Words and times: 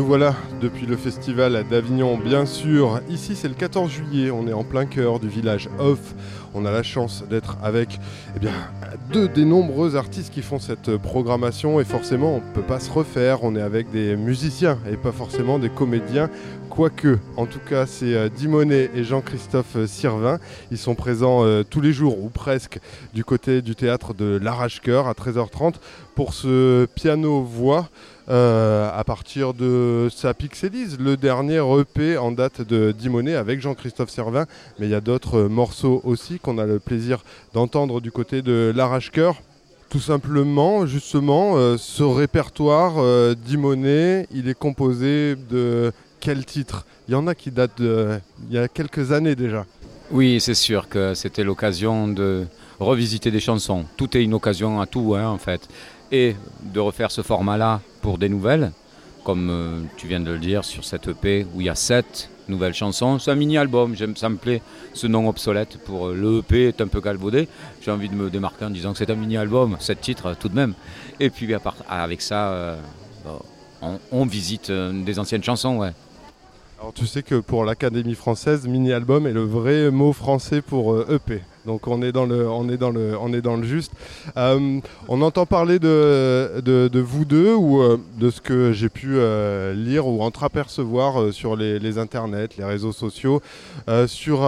Nous 0.00 0.06
voilà 0.06 0.34
depuis 0.62 0.86
le 0.86 0.96
festival 0.96 1.62
d'Avignon, 1.68 2.16
bien 2.16 2.46
sûr. 2.46 3.02
Ici, 3.10 3.36
c'est 3.36 3.48
le 3.48 3.54
14 3.54 3.90
juillet. 3.90 4.30
On 4.30 4.48
est 4.48 4.52
en 4.54 4.64
plein 4.64 4.86
cœur 4.86 5.20
du 5.20 5.28
village 5.28 5.68
Off. 5.78 6.14
On 6.54 6.64
a 6.64 6.70
la 6.70 6.82
chance 6.82 7.22
d'être 7.28 7.58
avec 7.62 8.00
eh 8.34 8.38
bien, 8.38 8.54
deux 9.12 9.28
des 9.28 9.44
nombreux 9.44 9.96
artistes 9.96 10.32
qui 10.32 10.40
font 10.40 10.58
cette 10.58 10.96
programmation. 10.96 11.80
Et 11.80 11.84
forcément, 11.84 12.36
on 12.36 12.36
ne 12.36 12.54
peut 12.54 12.62
pas 12.62 12.80
se 12.80 12.90
refaire. 12.90 13.44
On 13.44 13.54
est 13.54 13.60
avec 13.60 13.90
des 13.90 14.16
musiciens 14.16 14.78
et 14.90 14.96
pas 14.96 15.12
forcément 15.12 15.58
des 15.58 15.68
comédiens. 15.68 16.30
Quoique, 16.70 17.18
en 17.36 17.44
tout 17.44 17.58
cas, 17.58 17.84
c'est 17.84 18.14
euh, 18.14 18.30
Dimonet 18.30 18.90
et 18.94 19.04
Jean-Christophe 19.04 19.84
Sirvin. 19.84 20.38
Ils 20.70 20.78
sont 20.78 20.94
présents 20.94 21.44
euh, 21.44 21.62
tous 21.62 21.82
les 21.82 21.92
jours, 21.92 22.24
ou 22.24 22.30
presque, 22.30 22.78
du 23.12 23.22
côté 23.22 23.60
du 23.60 23.74
théâtre 23.74 24.14
de 24.14 24.38
l'Arrache-Cœur 24.42 25.08
à 25.08 25.12
13h30 25.12 25.74
pour 26.14 26.32
ce 26.32 26.86
piano-voix. 26.86 27.90
Euh, 28.30 28.88
à 28.94 29.02
partir 29.02 29.54
de 29.54 30.08
sa 30.14 30.34
Pixelise, 30.34 30.98
le 31.00 31.16
dernier 31.16 31.60
EP 31.80 32.16
en 32.16 32.30
date 32.30 32.62
de 32.62 32.92
Dimonet 32.92 33.34
avec 33.34 33.60
Jean-Christophe 33.60 34.10
Servin. 34.10 34.46
Mais 34.78 34.86
il 34.86 34.90
y 34.90 34.94
a 34.94 35.00
d'autres 35.00 35.42
morceaux 35.42 36.00
aussi 36.04 36.38
qu'on 36.38 36.58
a 36.58 36.64
le 36.64 36.78
plaisir 36.78 37.24
d'entendre 37.54 38.00
du 38.00 38.12
côté 38.12 38.40
de 38.40 38.72
l'Arrache-Cœur. 38.72 39.42
Tout 39.88 39.98
simplement, 39.98 40.86
justement, 40.86 41.56
euh, 41.56 41.76
ce 41.76 42.04
répertoire 42.04 42.98
euh, 42.98 43.34
Dimonet, 43.34 44.28
il 44.32 44.48
est 44.48 44.56
composé 44.56 45.34
de 45.34 45.90
quel 46.20 46.44
titre? 46.44 46.86
Il 47.08 47.12
y 47.12 47.16
en 47.16 47.26
a 47.26 47.34
qui 47.34 47.50
datent 47.50 47.82
d'il 47.82 48.20
y 48.52 48.58
a 48.58 48.68
quelques 48.68 49.10
années 49.10 49.34
déjà. 49.34 49.66
Oui, 50.12 50.40
c'est 50.40 50.54
sûr 50.54 50.88
que 50.88 51.14
c'était 51.14 51.42
l'occasion 51.42 52.06
de 52.06 52.44
revisiter 52.78 53.32
des 53.32 53.40
chansons. 53.40 53.86
Tout 53.96 54.16
est 54.16 54.22
une 54.22 54.34
occasion 54.34 54.80
à 54.80 54.86
tout, 54.86 55.16
hein, 55.16 55.26
en 55.26 55.38
fait 55.38 55.68
et 56.12 56.36
de 56.62 56.80
refaire 56.80 57.10
ce 57.10 57.22
format-là 57.22 57.80
pour 58.02 58.18
des 58.18 58.28
nouvelles, 58.28 58.72
comme 59.24 59.50
euh, 59.50 59.82
tu 59.96 60.06
viens 60.06 60.20
de 60.20 60.30
le 60.30 60.38
dire 60.38 60.64
sur 60.64 60.84
cette 60.84 61.08
EP 61.08 61.46
où 61.54 61.60
il 61.60 61.66
y 61.66 61.70
a 61.70 61.74
sept 61.74 62.30
nouvelles 62.48 62.74
chansons. 62.74 63.18
C'est 63.18 63.30
un 63.30 63.36
mini-album, 63.36 63.94
ça 64.16 64.28
me 64.28 64.36
plaît 64.36 64.62
ce 64.92 65.06
nom 65.06 65.28
obsolète 65.28 65.78
pour 65.84 66.08
euh, 66.08 66.14
le 66.14 66.38
EP 66.38 66.68
est 66.68 66.80
un 66.80 66.88
peu 66.88 67.00
galvaudé. 67.00 67.48
J'ai 67.80 67.90
envie 67.90 68.08
de 68.08 68.14
me 68.14 68.30
démarquer 68.30 68.64
en 68.64 68.70
disant 68.70 68.92
que 68.92 68.98
c'est 68.98 69.10
un 69.10 69.14
mini-album, 69.14 69.76
sept 69.78 70.00
titres 70.00 70.34
tout 70.38 70.48
de 70.48 70.54
même. 70.54 70.74
Et 71.20 71.30
puis 71.30 71.48
avec 71.88 72.22
ça, 72.22 72.50
euh, 72.50 72.76
on, 73.82 73.98
on, 74.10 74.26
visite 74.26 74.70
des 74.70 75.18
anciennes 75.18 75.44
chansons, 75.44 75.78
ouais. 75.78 75.92
Alors 76.80 76.94
tu 76.94 77.06
sais 77.06 77.22
que 77.22 77.34
pour 77.36 77.64
l'Académie 77.64 78.14
française, 78.14 78.66
mini-album 78.66 79.26
est 79.26 79.32
le 79.32 79.44
vrai 79.44 79.90
mot 79.90 80.14
français 80.14 80.62
pour 80.62 80.98
EP. 81.10 81.42
Donc 81.66 81.86
on 81.86 82.02
est 82.02 82.12
dans 82.12 82.26
le, 82.26 82.48
on 82.48 82.68
est 82.68 82.76
dans 82.76 82.90
le, 82.90 83.16
on 83.20 83.32
est 83.32 83.42
dans 83.42 83.56
le 83.56 83.64
juste. 83.64 83.92
Euh, 84.36 84.80
on 85.08 85.22
entend 85.22 85.46
parler 85.46 85.78
de, 85.78 86.60
de, 86.64 87.00
vous 87.00 87.24
deux 87.24 87.54
ou 87.54 87.82
euh, 87.82 87.98
de 88.18 88.30
ce 88.30 88.40
que 88.40 88.72
j'ai 88.72 88.88
pu 88.88 89.16
euh, 89.16 89.74
lire 89.74 90.06
ou 90.06 90.22
entreapercevoir 90.22 91.32
sur 91.32 91.56
les, 91.56 91.78
les, 91.78 91.98
internets, 91.98 92.48
les 92.56 92.64
réseaux 92.64 92.92
sociaux, 92.92 93.42
sur 94.06 94.42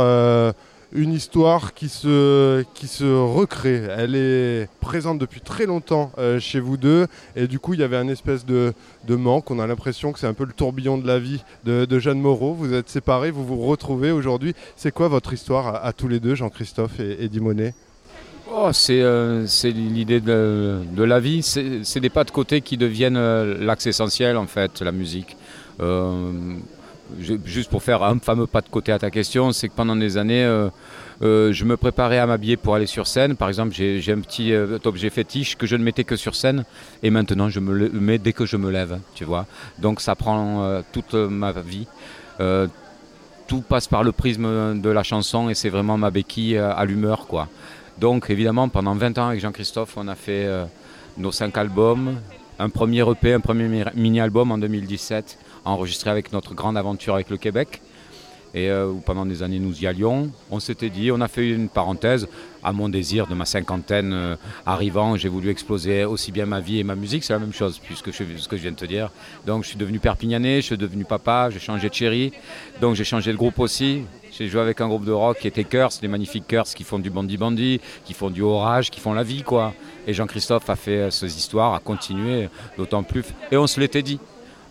une 0.95 1.13
histoire 1.13 1.75
qui 1.75 1.89
se, 1.89 2.65
qui 2.75 2.87
se 2.87 3.05
recrée. 3.05 3.83
Elle 3.97 4.15
est 4.15 4.69
présente 4.81 5.19
depuis 5.19 5.41
très 5.41 5.67
longtemps 5.67 6.13
euh, 6.19 6.39
chez 6.39 6.61
vous 6.61 6.77
deux. 6.77 7.07
Et 7.37 7.47
du 7.47 7.59
coup, 7.59 7.75
il 7.75 7.81
y 7.81 7.83
avait 7.83 7.97
un 7.97 8.09
espèce 8.09 8.45
de, 8.45 8.75
de 9.07 9.17
manque. 9.17 9.51
On 9.51 9.59
a 9.59 9.67
l'impression 9.67 10.13
que 10.13 10.19
c'est 10.19 10.27
un 10.27 10.35
peu 10.35 10.45
le 10.45 10.53
tourbillon 10.53 10.99
de 10.99 11.07
la 11.07 11.19
vie 11.19 11.43
de, 11.65 11.99
Jeanne 11.99 12.21
Moreau. 12.21 12.53
Vous 12.53 12.75
êtes 12.75 12.89
séparés, 12.89 13.31
vous 13.31 13.45
vous 13.45 13.59
retrouvez 13.59 14.11
aujourd'hui. 14.11 14.55
C'est 14.77 14.93
quoi 14.93 15.09
votre 15.09 15.33
histoire 15.33 15.85
à, 15.85 15.93
tous 15.93 16.09
les 16.09 16.21
deux, 16.21 16.35
Jean-Christophe 16.35 17.01
et, 17.01 17.25
et 17.25 17.29
Dimonet 17.29 17.75
oh, 18.53 18.71
euh, 18.91 19.45
C'est 19.47 19.71
l'idée 19.71 20.21
de, 20.21 20.81
de, 20.95 21.03
la 21.05 21.21
vie. 21.21 21.43
C'est 21.43 22.01
des 22.01 22.11
pas 22.11 22.25
de 22.25 22.31
côté 22.31 22.61
qui 22.61 22.77
deviennent 22.77 23.17
euh, 23.17 23.57
l'axe 23.65 23.87
essentiel, 23.87 24.37
en 24.37 24.47
fait, 24.47 24.81
la 24.83 24.93
musique 24.93 25.37
juste 27.19 27.71
pour 27.71 27.83
faire 27.83 28.03
un 28.03 28.19
fameux 28.19 28.47
pas 28.47 28.61
de 28.61 28.69
côté 28.69 28.93
à 28.93 28.99
ta 28.99 29.11
question, 29.11 29.53
c'est 29.53 29.69
que 29.69 29.75
pendant 29.75 29.97
des 29.97 30.17
années, 30.17 30.45
euh, 30.45 30.69
euh, 31.23 31.53
je 31.53 31.65
me 31.65 31.77
préparais 31.77 32.19
à 32.19 32.27
m'habiller 32.27 32.57
pour 32.57 32.75
aller 32.75 32.87
sur 32.87 33.07
scène. 33.07 33.37
Par 33.37 33.49
exemple, 33.49 33.73
j'ai 33.75 34.13
un 34.13 34.21
petit 34.21 34.53
euh, 34.53 34.79
objet 34.85 35.11
fétiche 35.11 35.57
que 35.57 35.67
je 35.67 35.77
ne 35.77 35.85
mettais 35.85 36.05
que 36.05 36.17
sur 36.17 36.35
scène, 36.35 36.65
et 37.03 37.11
maintenant 37.11 37.49
je 37.49 37.61
me 37.61 37.73
le 37.73 37.89
mets 37.91 38.19
dès 38.19 38.33
que 38.33 38.47
je 38.47 38.57
me 38.57 38.71
lève, 38.71 38.99
tu 39.15 39.25
vois. 39.25 39.47
Donc 39.79 40.01
ça 40.01 40.15
prend 40.15 40.83
toute 40.93 41.15
ma 41.15 41.53
vie. 41.53 41.87
tout 43.47 43.61
passe 43.61 43.87
par 43.87 44.03
le 44.03 44.13
prisme 44.13 44.81
de 44.81 44.91
la 44.91 45.03
chanson, 45.03 45.49
et 45.49 45.55
c'est 45.55 45.69
vraiment 45.69 45.99
ma 45.99 46.11
béquille 46.11 46.57
à 46.59 46.85
l'humeur, 46.85 47.27
quoi. 47.27 47.49
Donc 47.99 48.31
évidemment, 48.31 48.69
pendant 48.69 48.95
20 48.95 49.19
ans 49.19 49.29
avec 49.29 49.41
Jean-Christophe, 49.41 49.95
on 49.97 50.09
a 50.09 50.15
fait 50.15 50.49
nos 51.19 51.33
5 51.33 51.57
albums, 51.59 52.17
un 52.59 52.69
premier 52.69 53.09
EP, 53.09 53.33
un 53.33 53.41
premier 53.41 53.85
mini-album 53.95 54.53
en 54.53 54.59
2017 54.59 55.39
enregistré 55.65 56.11
avec 56.11 56.33
notre 56.33 56.55
grande 56.55 56.77
aventure 56.77 57.15
avec 57.15 57.31
le 57.31 57.37
Québec. 57.37 57.81
Et 58.55 58.71
euh, 58.71 58.93
pendant 59.07 59.25
des 59.25 59.43
années 59.43 59.59
nous 59.59 59.83
y 59.83 59.87
allions, 59.87 60.31
on 60.51 60.61
s'était 60.61 60.91
dit, 60.91 61.11
on 61.11 61.23
a 61.23 61.29
fait 61.29 61.49
une 61.49 61.71
parenthèse 61.71 62.29
à 62.63 62.73
mon 62.73 62.91
désir 62.91 63.27
de 63.27 63.35
ma 63.35 63.47
cinquantaine 63.47 64.13
euh, 64.13 64.37
arrivant, 64.67 65.17
j'ai 65.17 65.31
voulu 65.31 65.49
exploser 65.49 66.05
aussi 66.05 66.33
bien 66.33 66.45
ma 66.45 66.61
vie 66.61 66.79
et 66.79 66.85
ma 66.85 66.95
musique, 66.95 67.25
c'est 67.25 67.33
la 67.33 67.39
même 67.39 67.55
chose 67.55 67.81
puisque 67.83 68.13
je 68.13 68.25
viens 68.25 68.71
de 68.73 68.77
te 68.77 68.85
dire. 68.85 69.11
Donc 69.47 69.63
je 69.63 69.69
suis 69.69 69.79
devenu 69.79 69.99
perpignanais, 69.99 70.61
je 70.61 70.67
suis 70.67 70.77
devenu 70.77 71.05
papa, 71.05 71.49
j'ai 71.51 71.61
changé 71.61 71.89
de 71.89 71.95
chérie, 71.95 72.33
donc 72.81 72.95
j'ai 72.95 73.05
changé 73.05 73.33
de 73.33 73.39
groupe 73.39 73.59
aussi. 73.59 74.03
J'ai 74.39 74.49
joué 74.49 74.61
avec 74.61 74.81
un 74.81 74.89
groupe 74.89 75.05
de 75.05 75.13
rock 75.13 75.39
qui 75.41 75.49
était 75.49 75.65
Curse, 75.65 76.01
les 76.01 76.09
magnifiques 76.09 76.47
Curse 76.47 76.75
qui 76.75 76.85
font 76.85 76.99
du 76.99 77.11
bandy 77.11 77.37
bandy, 77.37 77.81
qui 78.05 78.15
font 78.15 78.31
du 78.31 78.43
orage, 78.43 78.91
qui 78.91 79.01
font 79.01 79.13
la 79.15 79.23
vie 79.23 79.43
quoi. 79.43 79.75
Et 80.07 80.13
Jean-Christophe 80.13 80.69
a 80.69 80.77
fait 80.77 80.99
euh, 80.99 81.11
ces 81.11 81.37
histoires, 81.39 81.73
a 81.75 81.81
continué 81.81 82.49
d'autant 82.77 83.03
plus. 83.03 83.25
Et 83.51 83.57
on 83.57 83.67
se 83.67 83.81
l'était 83.81 84.03
dit 84.03 84.19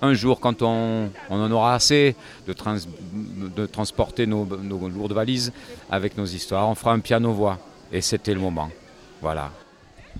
un 0.01 0.13
jour, 0.13 0.39
quand 0.39 0.62
on, 0.62 1.09
en 1.29 1.51
aura 1.51 1.75
assez 1.75 2.16
de, 2.47 3.66
transporter 3.66 4.25
nos, 4.25 4.45
lourdes 4.89 5.13
valises 5.13 5.53
avec 5.89 6.17
nos 6.17 6.25
histoires, 6.25 6.67
on 6.67 6.75
fera 6.75 6.94
un 6.94 7.00
piano-voix. 7.00 7.59
Et 7.91 8.01
c'était 8.01 8.34
le 8.34 8.40
moment. 8.40 8.69
Voilà. 9.22 9.51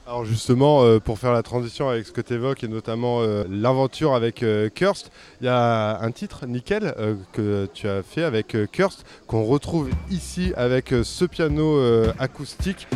Alors 0.06 0.26
justement, 0.26 0.84
euh, 0.84 1.00
pour 1.00 1.20
faire 1.20 1.34
la 1.34 1.44
transition 1.44 1.90
avec 1.90 2.06
ce 2.06 2.12
que 2.12 2.22
tu 2.22 2.34
évoques, 2.34 2.64
et 2.64 2.68
notamment 2.68 3.22
euh, 3.22 3.44
l'aventure 3.50 4.14
avec 4.14 4.44
euh, 4.44 4.70
Kirst, 4.70 5.12
il 5.42 5.46
y 5.46 5.50
a 5.50 6.00
un 6.02 6.12
titre, 6.12 6.46
Nickel, 6.46 6.94
que 7.32 7.68
tu 7.74 7.88
as 7.88 8.04
fait 8.04 8.24
avec 8.24 8.56
Kirst, 8.72 9.06
qu'on 9.28 9.44
retrouve 9.44 9.90
ici 10.10 10.54
avec 10.56 10.94
ce 11.04 11.26
piano 11.26 11.80
acoustique 12.20 12.88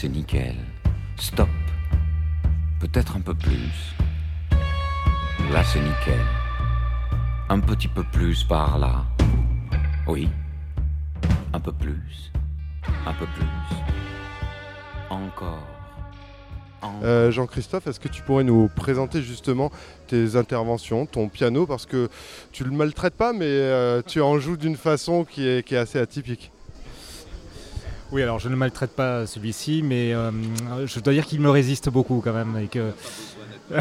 c'est 0.00 0.08
nickel. 0.08 0.54
Stop. 1.18 1.50
Peut-être 2.80 3.16
un 3.16 3.20
peu 3.20 3.34
plus. 3.34 3.94
Là, 5.52 5.62
c'est 5.62 5.78
nickel. 5.78 6.24
Un 7.50 7.60
petit 7.60 7.88
peu 7.88 8.02
plus 8.04 8.42
par 8.44 8.78
là. 8.78 9.04
Oui. 10.06 10.30
Un 11.52 11.60
peu 11.60 11.72
plus. 11.72 12.32
Un 13.04 13.12
peu 13.12 13.26
plus. 13.26 13.76
Encore. 15.10 15.66
Euh, 17.02 17.30
Jean-Christophe, 17.30 17.86
est-ce 17.86 18.00
que 18.00 18.08
tu 18.08 18.22
pourrais 18.22 18.44
nous 18.44 18.70
présenter 18.74 19.20
justement 19.20 19.70
tes 20.06 20.34
interventions, 20.34 21.04
ton 21.04 21.28
piano, 21.28 21.66
parce 21.66 21.84
que 21.84 22.08
tu 22.52 22.64
le 22.64 22.70
maltraites 22.70 23.16
pas, 23.16 23.34
mais 23.34 23.44
euh, 23.44 24.00
tu 24.00 24.22
en 24.22 24.38
joues 24.38 24.56
d'une 24.56 24.76
façon 24.76 25.26
qui 25.26 25.46
est 25.46 25.72
assez 25.74 25.98
atypique. 25.98 26.52
Oui, 28.12 28.22
alors 28.22 28.40
je 28.40 28.48
ne 28.48 28.56
maltraite 28.56 28.90
pas 28.90 29.24
celui-ci, 29.24 29.82
mais 29.84 30.12
euh, 30.12 30.32
je 30.84 30.98
dois 30.98 31.12
dire 31.12 31.24
qu'il 31.24 31.40
me 31.40 31.48
résiste 31.48 31.90
beaucoup 31.90 32.20
quand 32.24 32.32
même. 32.32 32.58
Et 32.60 32.66
que... 32.66 32.90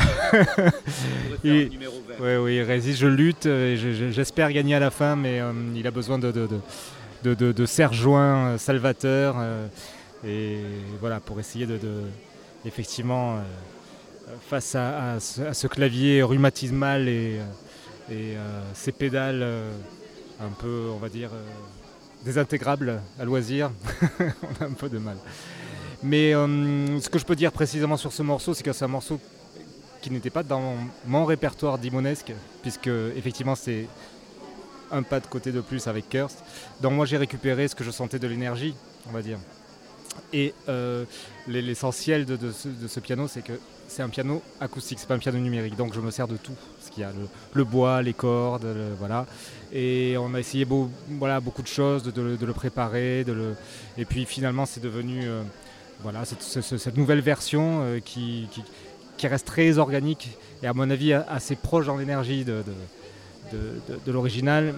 il, 1.43 1.71
oui, 2.19 2.55
il 2.57 2.61
résiste, 2.61 2.99
je 2.99 3.07
lutte, 3.07 3.47
et 3.47 3.75
j'espère 4.11 4.51
gagner 4.51 4.75
à 4.75 4.79
la 4.79 4.91
fin, 4.91 5.15
mais 5.15 5.41
euh, 5.41 5.51
il 5.75 5.87
a 5.87 5.91
besoin 5.91 6.19
de, 6.19 6.31
de, 6.31 6.47
de, 7.23 7.33
de, 7.33 7.51
de 7.51 7.65
serre-joint 7.65 8.59
salvateur. 8.59 9.35
Euh, 9.39 9.65
et 10.23 10.59
voilà, 10.99 11.19
pour 11.19 11.39
essayer 11.39 11.65
de, 11.65 11.79
effectivement, 12.65 13.39
face 14.47 14.75
à, 14.75 15.17
ce, 15.19 15.65
clavier 15.65 16.21
rhumatismal 16.21 17.07
et, 17.07 17.39
et 18.11 18.35
ces 18.73 18.91
pédales 18.91 19.47
un 20.41 20.49
peu, 20.49 20.89
on 20.93 20.97
va 20.97 21.07
dire, 21.07 21.29
désintégrable 22.23 23.01
à 23.19 23.25
loisir, 23.25 23.71
on 24.19 24.63
a 24.63 24.67
un 24.67 24.73
peu 24.73 24.89
de 24.89 24.97
mal. 24.97 25.17
Mais 26.03 26.33
euh, 26.33 26.99
ce 26.99 27.09
que 27.09 27.19
je 27.19 27.25
peux 27.25 27.35
dire 27.35 27.51
précisément 27.51 27.97
sur 27.97 28.13
ce 28.13 28.23
morceau, 28.23 28.53
c'est 28.53 28.63
que 28.63 28.71
c'est 28.71 28.85
un 28.85 28.89
morceau 28.89 29.19
qui 30.01 30.11
n'était 30.11 30.29
pas 30.29 30.43
dans 30.43 30.75
mon 31.05 31.25
répertoire 31.25 31.77
d'Imonesque, 31.77 32.31
puisque 32.61 32.87
effectivement 32.87 33.55
c'est 33.55 33.87
un 34.91 35.03
pas 35.03 35.19
de 35.19 35.27
côté 35.27 35.51
de 35.51 35.61
plus 35.61 35.87
avec 35.87 36.09
Kirst. 36.09 36.43
Donc 36.81 36.93
moi 36.93 37.05
j'ai 37.05 37.17
récupéré 37.17 37.67
ce 37.67 37.75
que 37.75 37.83
je 37.83 37.91
sentais 37.91 38.19
de 38.19 38.27
l'énergie, 38.27 38.75
on 39.07 39.11
va 39.11 39.21
dire. 39.21 39.39
Et 40.33 40.53
l'essentiel 41.47 42.25
de, 42.25 42.51
ce, 42.51 42.99
piano, 42.99 43.27
c'est 43.27 43.41
que 43.41 43.53
c'est 43.87 44.03
un 44.03 44.09
piano 44.09 44.41
acoustique, 44.59 44.99
c'est 44.99 45.07
pas 45.07 45.15
un 45.15 45.19
piano 45.19 45.39
numérique. 45.39 45.75
Donc 45.75 45.93
je 45.93 45.99
me 45.99 46.11
sers 46.11 46.27
de 46.27 46.37
tout, 46.37 46.55
ce 46.81 46.91
qu'il 46.91 47.01
y 47.01 47.05
a 47.05 47.11
le, 47.53 47.63
bois, 47.63 48.01
les 48.01 48.13
cordes, 48.13 48.67
voilà. 48.99 49.25
Et 49.73 50.15
on 50.17 50.33
a 50.33 50.39
essayé 50.39 50.67
voilà, 51.09 51.39
beaucoup 51.39 51.61
de 51.61 51.67
choses, 51.67 52.03
de, 52.03 52.45
le 52.45 52.53
préparer, 52.53 53.23
de 53.23 53.33
le... 53.33 53.55
et 53.97 54.05
puis 54.05 54.25
finalement 54.25 54.65
c'est 54.65 54.81
devenu 54.81 55.23
voilà, 56.01 56.25
cette, 56.25 56.97
nouvelle 56.97 57.21
version 57.21 57.99
qui, 58.05 58.47
qui 59.19 59.27
reste 59.27 59.45
très 59.45 59.77
organique 59.77 60.29
et 60.63 60.67
à 60.67 60.73
mon 60.73 60.89
avis 60.89 61.13
assez 61.13 61.55
proche 61.55 61.85
dans 61.85 61.97
l'énergie 61.97 62.45
de, 62.45 62.63
l'original. 64.07 64.73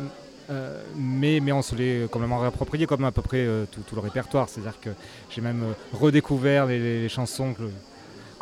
Euh, 0.51 0.83
mais, 0.95 1.39
mais 1.39 1.51
on 1.53 1.61
se 1.61 1.75
l'est 1.75 2.09
complètement 2.09 2.39
réapproprié 2.39 2.85
comme 2.85 3.05
à 3.05 3.11
peu 3.11 3.21
près 3.21 3.45
euh, 3.45 3.65
tout, 3.65 3.95
le 3.95 4.01
répertoire. 4.01 4.49
C'est-à-dire 4.49 4.79
que 4.81 4.89
j'ai 5.29 5.39
même 5.41 5.63
euh, 5.63 5.73
redécouvert 5.93 6.65
les, 6.65 7.07
chansons 7.07 7.53
que, 7.53 7.63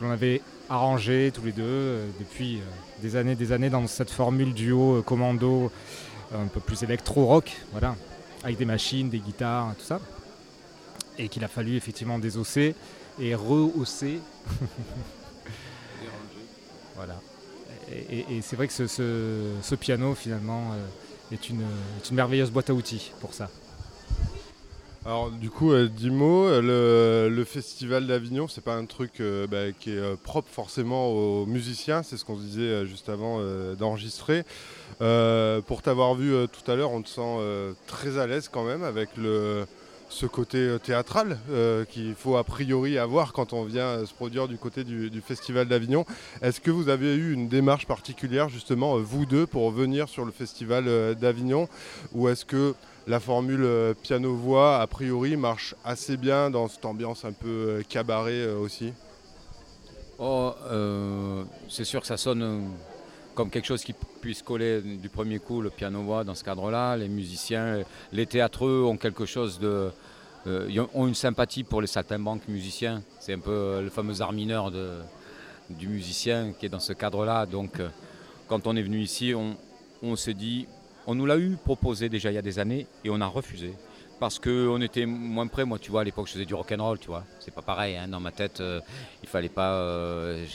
l'on 0.02 0.10
avait 0.10 0.42
arrangées 0.70 1.32
tous 1.34 1.44
les 1.44 1.52
deux 1.52 2.00
depuis 2.20 2.62
des 3.02 3.16
années 3.16 3.36
des 3.36 3.52
années 3.52 3.70
dans 3.70 3.86
cette 3.88 4.12
formule 4.12 4.54
duo 4.54 5.02
commando 5.04 5.72
un 6.34 6.46
peu 6.46 6.60
plus 6.60 6.84
électro-rock, 6.84 7.52
voilà, 7.72 7.96
avec 8.44 8.58
des 8.58 8.66
machines, 8.66 9.10
des 9.10 9.20
guitares, 9.20 9.76
tout 9.78 9.86
ça. 9.86 10.00
Et 11.18 11.28
qu'il 11.28 11.44
a 11.44 11.48
fallu 11.50 11.76
effectivement 11.76 12.18
désosser 12.18 12.76
et 13.20 13.36
rehausser 13.36 14.20
Voilà. 16.96 17.20
Et, 17.92 18.42
c'est 18.42 18.56
vrai 18.56 18.68
que 18.68 18.74
ce, 18.74 19.76
piano, 19.76 20.14
finalement, 20.14 20.74
euh, 21.32 21.36
est, 21.36 21.50
une, 21.50 22.16
merveilleuse 22.16 22.52
boîte 22.52 22.70
à 22.70 22.74
outils 22.74 23.12
pour 23.20 23.34
ça. 23.34 23.50
Alors 25.06 25.32
du 25.32 25.50
coup, 25.50 25.72
euh, 25.72 25.88
dix 25.88 26.10
mots, 26.10 26.46
euh, 26.46 27.30
le, 27.30 27.44
festival 27.46 28.06
d'Avignon, 28.06 28.48
c'est 28.48 28.64
pas 28.64 28.76
un 28.76 28.86
truc 28.86 29.22
bah, 29.50 29.72
qui 29.80 29.92
est 29.92 30.18
propre 30.24 30.50
forcément 30.52 31.08
aux 31.08 31.46
musiciens, 31.46 32.04
c'est 32.04 32.18
ce 32.18 32.26
qu'on 32.26 32.36
disait 32.36 32.86
juste 32.86 33.10
avant 33.10 33.42
d'enregistrer. 33.76 34.44
pour 35.00 35.82
t'avoir 35.82 36.16
vu 36.16 36.34
tout 36.48 36.70
à 36.72 36.76
l'heure, 36.76 36.92
on 36.92 37.02
te 37.02 37.10
sent 37.10 37.76
très 37.88 38.18
à 38.18 38.28
l'aise 38.28 38.50
quand 38.50 38.64
même 38.64 38.84
avec 38.84 39.10
le, 39.18 39.66
ce 40.10 40.26
côté 40.26 40.58
euh, 40.58 40.80
théâtral 40.80 41.38
euh, 41.52 41.86
qu'il 41.86 42.16
faut 42.16 42.36
a 42.36 42.44
priori 42.44 42.98
avoir 42.98 43.32
quand 43.32 43.54
on 43.54 43.64
vient 43.64 43.86
euh, 43.86 44.06
se 44.06 44.14
produire 44.14 44.48
du 44.48 44.58
côté 44.58 44.84
du, 44.84 45.22
Festival 45.22 45.68
d'Avignon. 45.68 46.06
Est-ce 46.42 46.60
que 46.60 46.72
vous 46.72 46.90
avez 46.90 47.14
eu 47.14 47.34
une 47.34 47.48
démarche 47.48 47.86
particulière 47.86 48.50
justement, 48.50 48.98
vous 48.98 49.26
deux, 49.26 49.46
pour 49.46 49.70
venir 49.70 50.10
sur 50.10 50.26
le 50.26 50.32
Festival 50.32 51.16
d'Avignon? 51.16 51.68
Ou 52.14 52.30
est-ce 52.30 52.46
que 52.46 52.74
la 53.06 53.20
formule 53.20 53.68
piano-voix, 54.02 54.80
a 54.80 54.88
priori, 54.88 55.36
marche 55.36 55.76
assez 55.84 56.18
bien 56.18 56.50
dans 56.50 56.68
cette 56.68 56.86
ambiance 56.86 57.26
un 57.26 57.34
peu 57.34 57.84
cabaret 57.88 58.48
aussi? 58.48 58.94
Oh, 60.18 60.54
C'est 61.68 61.84
sûr 61.84 62.02
que 62.02 62.08
ça 62.08 62.18
sonne 62.18 62.72
comme 63.40 63.50
quelque 63.50 63.68
chose 63.68 63.86
qui 63.86 63.94
puisse 64.20 64.42
coller 64.42 64.82
du 64.82 65.08
premier 65.08 65.40
coup 65.40 65.62
le 65.62 65.70
piano-voix 65.70 66.26
dans 66.26 66.36
ce 66.36 66.44
cadre-là. 66.44 66.98
Les 66.98 67.08
musiciens, 67.08 67.86
les 68.12 68.26
théâtreux 68.26 68.84
ont 68.84 68.98
quelque 68.98 69.26
chose 69.26 69.60
de. 69.60 69.92
Euh, 70.46 70.86
ont 70.94 71.08
une 71.08 71.16
sympathie 71.16 71.64
pour 71.64 71.80
les 71.80 71.88
saltimbanques 71.88 72.50
musiciens. 72.50 73.02
C'est 73.18 73.32
un 73.32 73.40
peu 73.40 73.52
euh, 73.52 73.82
le 73.82 73.90
fameux 73.90 74.22
art 74.22 74.34
mineur 74.34 74.74
du 75.70 75.88
musicien 75.88 76.52
qui 76.52 76.66
est 76.66 76.70
dans 76.70 76.82
ce 76.82 76.92
cadre-là. 76.92 77.46
Donc, 77.46 77.80
euh, 77.80 77.88
quand 78.50 78.68
on 78.68 78.76
est 78.76 78.82
venu 78.82 79.00
ici, 79.00 79.34
on, 79.34 79.56
on 80.04 80.18
s'est 80.18 80.34
dit. 80.34 80.68
On 81.08 81.16
nous 81.16 81.26
l'a 81.26 81.38
eu 81.38 81.56
proposé 81.64 82.10
déjà 82.10 82.32
il 82.32 82.36
y 82.36 82.38
a 82.38 82.42
des 82.42 82.60
années 82.60 82.88
et 83.06 83.10
on 83.10 83.22
a 83.22 83.26
refusé 83.26 83.72
parce 84.20 84.38
qu'on 84.38 84.82
était 84.82 85.06
moins 85.06 85.48
près. 85.48 85.66
Moi, 85.66 85.80
tu 85.80 85.92
vois, 85.92 86.02
à 86.02 86.04
l'époque, 86.04 86.28
je 86.28 86.34
faisais 86.34 86.46
du 86.46 86.54
rock 86.54 86.72
and 86.78 86.84
roll, 86.84 87.00
tu 87.00 87.08
vois. 87.08 87.24
C'est 87.40 87.54
pas 87.54 87.62
pareil, 87.62 87.96
hein, 87.96 88.08
dans 88.08 88.20
ma 88.20 88.32
tête, 88.32 88.60
euh, 88.60 88.82
il 89.24 89.30
fallait 89.30 89.50
pas. 89.50 89.74
Euh, 89.74 90.46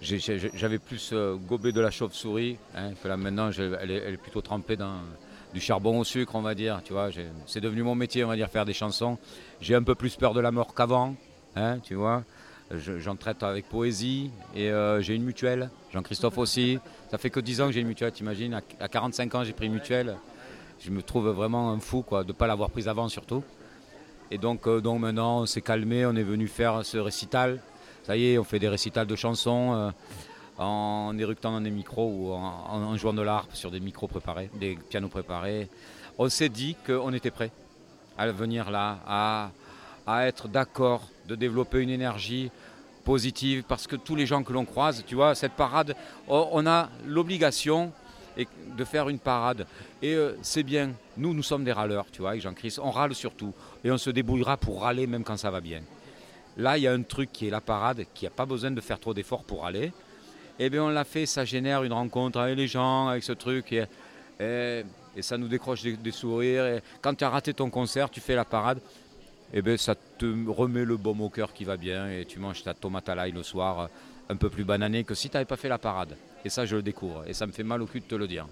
j'avais 0.00 0.78
plus 0.78 1.10
euh, 1.12 1.36
gobé 1.36 1.72
de 1.72 1.80
la 1.80 1.90
chauve-souris, 1.90 2.58
hein, 2.74 2.90
là 3.04 3.16
maintenant, 3.16 3.50
elle 3.80 3.90
est, 3.90 4.16
plutôt 4.16 4.40
trempée 4.40 4.76
dans 4.76 4.96
du 5.54 5.60
charbon 5.60 6.00
au 6.00 6.04
sucre, 6.04 6.34
on 6.34 6.42
va 6.42 6.54
dire, 6.54 6.80
tu 6.84 6.92
vois. 6.92 7.10
C'est 7.46 7.60
devenu 7.60 7.82
mon 7.82 7.94
métier, 7.94 8.24
on 8.24 8.28
va 8.28 8.36
dire, 8.36 8.50
faire 8.50 8.64
des 8.64 8.74
chansons. 8.74 9.16
J'ai 9.60 9.74
un 9.74 9.82
peu 9.82 9.94
plus 9.94 10.16
peur 10.16 10.34
de 10.34 10.40
la 10.40 10.50
mort 10.50 10.74
qu'avant, 10.74 11.14
hein, 11.56 11.78
tu 11.78 11.94
vois. 11.94 12.24
J'en 12.70 13.16
traite 13.16 13.42
avec 13.42 13.66
poésie 13.66 14.30
et 14.54 14.70
j'ai 15.00 15.14
une 15.14 15.24
mutuelle. 15.24 15.70
Jean-Christophe 15.90 16.36
aussi. 16.36 16.78
Ça 17.10 17.16
fait 17.16 17.30
que 17.30 17.40
10 17.40 17.62
ans 17.62 17.66
que 17.68 17.72
j'ai 17.72 17.80
une 17.80 17.86
mutuelle, 17.86 18.12
t'imagines. 18.12 18.52
À, 18.52 18.60
à 18.78 18.88
45 18.88 19.34
ans, 19.36 19.44
j'ai 19.44 19.54
pris 19.54 19.66
une 19.66 19.72
mutuelle 19.72 20.16
je 20.80 20.90
me 20.90 21.02
trouve 21.02 21.28
vraiment 21.28 21.70
un 21.70 21.80
fou 21.80 22.02
quoi, 22.02 22.22
de 22.22 22.28
ne 22.28 22.32
pas 22.32 22.46
l'avoir 22.46 22.70
prise 22.70 22.88
avant 22.88 23.08
surtout. 23.08 23.42
Et 24.30 24.38
donc, 24.38 24.66
euh, 24.66 24.80
donc 24.80 25.00
maintenant, 25.00 25.40
on 25.40 25.46
s'est 25.46 25.62
calmé, 25.62 26.04
on 26.04 26.14
est 26.14 26.22
venu 26.22 26.48
faire 26.48 26.84
ce 26.84 26.98
récital. 26.98 27.60
Ça 28.04 28.16
y 28.16 28.32
est, 28.32 28.38
on 28.38 28.44
fait 28.44 28.58
des 28.58 28.68
récitals 28.68 29.06
de 29.06 29.16
chansons 29.16 29.74
euh, 29.74 29.90
en 30.58 31.16
éructant 31.18 31.52
dans 31.52 31.60
des 31.60 31.70
micros 31.70 32.10
ou 32.10 32.32
en, 32.32 32.96
jouant 32.96 33.14
de 33.14 33.22
l'harpe 33.22 33.54
sur 33.54 33.70
des 33.70 33.80
micros 33.80 34.06
préparés, 34.06 34.50
des 34.54 34.78
pianos 34.88 35.08
préparés. 35.08 35.68
On 36.18 36.28
s'est 36.28 36.48
dit 36.48 36.76
qu'on 36.86 37.12
était 37.12 37.30
prêt 37.30 37.50
à 38.18 38.30
venir 38.32 38.70
là, 38.70 38.98
à, 39.06 39.50
à 40.06 40.26
être 40.26 40.48
d'accord 40.48 41.08
de 41.28 41.34
développer 41.34 41.80
une 41.80 41.90
énergie 41.90 42.50
positive 43.04 43.62
parce 43.66 43.86
que 43.86 43.96
tous 43.96 44.16
les 44.16 44.26
gens 44.26 44.42
que 44.42 44.52
l'on 44.52 44.64
croise, 44.64 45.04
tu 45.06 45.14
vois, 45.14 45.34
cette 45.34 45.52
parade, 45.52 45.94
on 46.28 46.66
a 46.66 46.90
l'obligation 47.06 47.92
et 48.38 48.46
de 48.76 48.84
faire 48.84 49.08
une 49.08 49.18
parade. 49.18 49.66
Et 50.00 50.14
euh, 50.14 50.36
c'est 50.42 50.62
bien, 50.62 50.92
nous, 51.16 51.34
nous 51.34 51.42
sommes 51.42 51.64
des 51.64 51.72
râleurs, 51.72 52.06
tu 52.10 52.20
vois, 52.22 52.30
avec 52.30 52.42
Jean-Christ, 52.42 52.78
on 52.82 52.90
râle 52.90 53.14
surtout, 53.14 53.52
et 53.84 53.90
on 53.90 53.98
se 53.98 54.10
débrouillera 54.10 54.56
pour 54.56 54.82
râler 54.82 55.06
même 55.06 55.24
quand 55.24 55.36
ça 55.36 55.50
va 55.50 55.60
bien. 55.60 55.82
Là, 56.56 56.78
il 56.78 56.84
y 56.84 56.86
a 56.86 56.92
un 56.92 57.02
truc 57.02 57.30
qui 57.32 57.48
est 57.48 57.50
la 57.50 57.60
parade, 57.60 58.04
qui 58.14 58.24
n'a 58.24 58.30
pas 58.30 58.46
besoin 58.46 58.70
de 58.70 58.80
faire 58.80 58.98
trop 58.98 59.12
d'efforts 59.12 59.44
pour 59.44 59.66
aller. 59.66 59.92
Et 60.60 60.66
eh 60.66 60.70
bien, 60.70 60.82
on 60.82 60.88
l'a 60.88 61.04
fait, 61.04 61.26
ça 61.26 61.44
génère 61.44 61.84
une 61.84 61.92
rencontre 61.92 62.38
avec 62.40 62.56
les 62.56 62.66
gens, 62.66 63.08
avec 63.08 63.22
ce 63.22 63.32
truc, 63.32 63.72
et, 63.72 64.84
ça 65.20 65.36
nous 65.36 65.48
décroche 65.48 65.82
des, 65.82 66.10
sourires. 66.10 66.66
Et 66.66 66.82
quand 67.00 67.14
tu 67.14 67.24
as 67.24 67.30
raté 67.30 67.54
ton 67.54 67.70
concert, 67.70 68.10
tu 68.10 68.20
fais 68.20 68.34
la 68.34 68.44
parade, 68.44 68.78
et 69.52 69.58
eh 69.58 69.62
bien, 69.62 69.76
ça 69.76 69.94
te 69.94 70.26
remet 70.48 70.84
le 70.84 70.96
baume 70.96 71.20
au 71.20 71.30
cœur 71.30 71.52
qui 71.52 71.64
va 71.64 71.76
bien, 71.76 72.10
et 72.10 72.24
tu 72.24 72.38
manges 72.38 72.62
ta 72.62 72.74
tomate 72.74 73.08
à 73.08 73.14
l'ail 73.14 73.32
le 73.32 73.42
soir, 73.42 73.88
un 74.28 74.36
peu 74.36 74.50
plus 74.50 74.64
bananée 74.64 75.04
que 75.04 75.14
si 75.14 75.30
tu 75.30 75.36
n'avais 75.36 75.46
pas 75.46 75.56
fait 75.56 75.68
la 75.68 75.78
parade. 75.78 76.16
Et 76.48 76.50
ça, 76.50 76.64
je 76.64 76.76
le 76.76 76.82
découvre. 76.82 77.24
Et 77.26 77.34
ça 77.34 77.46
me 77.46 77.52
fait 77.52 77.62
mal 77.62 77.82
au 77.82 77.86
cul 77.86 78.00
de 78.00 78.06
te 78.06 78.14
le 78.14 78.26
dire. 78.26 78.46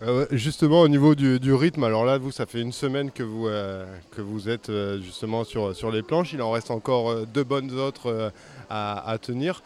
Euh, 0.00 0.24
justement, 0.30 0.80
au 0.80 0.88
niveau 0.88 1.14
du, 1.14 1.52
rythme, 1.52 1.84
alors 1.84 2.06
là, 2.06 2.16
vous, 2.16 2.30
ça 2.30 2.46
fait 2.46 2.62
une 2.62 2.72
semaine 2.72 3.10
que 3.10 3.22
vous, 3.22 3.48
euh, 3.48 3.84
que 4.12 4.22
vous 4.22 4.48
êtes 4.48 4.70
euh, 4.70 4.98
justement 4.98 5.44
sur, 5.44 5.76
sur 5.76 5.90
les 5.90 6.02
planches. 6.02 6.32
Il 6.32 6.40
en 6.40 6.50
reste 6.50 6.70
encore 6.70 7.26
deux 7.26 7.44
bonnes 7.44 7.78
autres 7.78 8.32
à, 8.70 9.18
tenir. 9.20 9.62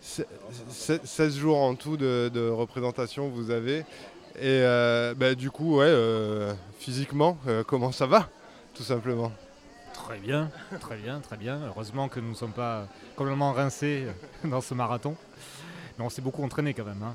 16 0.00 1.36
jours 1.36 1.58
en 1.58 1.76
tout 1.76 1.96
de, 1.96 2.50
représentation 2.50 3.28
vous 3.28 3.52
avez. 3.52 3.84
Et 4.42 4.60
bah, 5.16 5.36
du 5.36 5.52
coup, 5.52 5.76
ouais, 5.76 5.94
physiquement, 6.80 7.38
comment 7.68 7.92
ça 7.92 8.06
va, 8.06 8.28
tout 8.74 8.82
simplement? 8.82 9.30
Très 9.94 10.18
bien, 10.18 10.50
très 10.80 10.96
bien, 10.96 11.20
très 11.20 11.36
bien. 11.36 11.60
Heureusement 11.68 12.08
que 12.08 12.18
nous 12.18 12.30
ne 12.30 12.34
sommes 12.34 12.52
pas 12.52 12.88
complètement 13.14 13.52
rincés 13.52 14.08
dans 14.42 14.60
ce 14.60 14.74
marathon. 14.74 15.14
Mais 15.98 16.04
on 16.04 16.10
s'est 16.10 16.22
beaucoup 16.22 16.44
entraîné 16.44 16.74
quand 16.74 16.84
même. 16.84 17.02
Hein. 17.02 17.14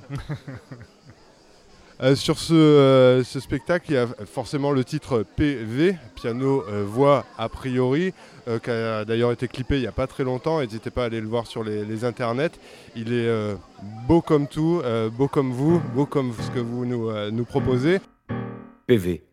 Euh, 2.01 2.15
sur 2.15 2.35
euh, 2.51 3.23
ce, 3.23 3.39
spectacle, 3.39 3.85
il 3.89 3.93
y 3.93 3.97
a 3.97 4.07
forcément 4.25 4.71
le 4.71 4.83
titre 4.83 5.23
PV, 5.35 5.95
piano 6.15 6.63
euh, 6.67 6.83
voix 6.85 7.23
a 7.37 7.47
priori, 7.49 8.13
qui 8.61 8.69
a 8.71 9.05
d'ailleurs 9.05 9.31
été 9.31 9.47
clippé 9.47 9.77
il 9.77 9.81
n'y 9.81 9.87
a 9.87 9.93
pas 9.93 10.07
très 10.07 10.23
longtemps. 10.23 10.59
N'hésitez 10.59 10.89
pas 10.89 11.03
à 11.03 11.05
aller 11.05 11.21
le 11.21 11.27
voir 11.27 11.47
sur 11.47 11.63
les, 11.63 12.03
internets. 12.03 12.59
Il 12.95 13.13
est 13.13 13.55
beau 14.05 14.21
comme 14.21 14.47
tout, 14.47 14.81
beau 15.13 15.29
comme 15.29 15.53
vous, 15.53 15.79
beau 15.95 16.05
comme 16.05 16.33
ce 16.33 16.51
que 16.51 16.59
vous 16.59 16.85
nous, 16.85 17.09
nous 17.31 17.45
proposez. 17.45 18.01
PV, 18.85 19.23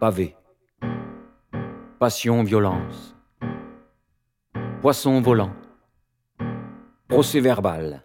pavé, 0.00 0.34
passion, 1.98 2.44
violence, 2.44 3.14
poisson 4.80 5.20
volant, 5.20 5.52
procès 7.08 7.40
verbal 7.40 8.02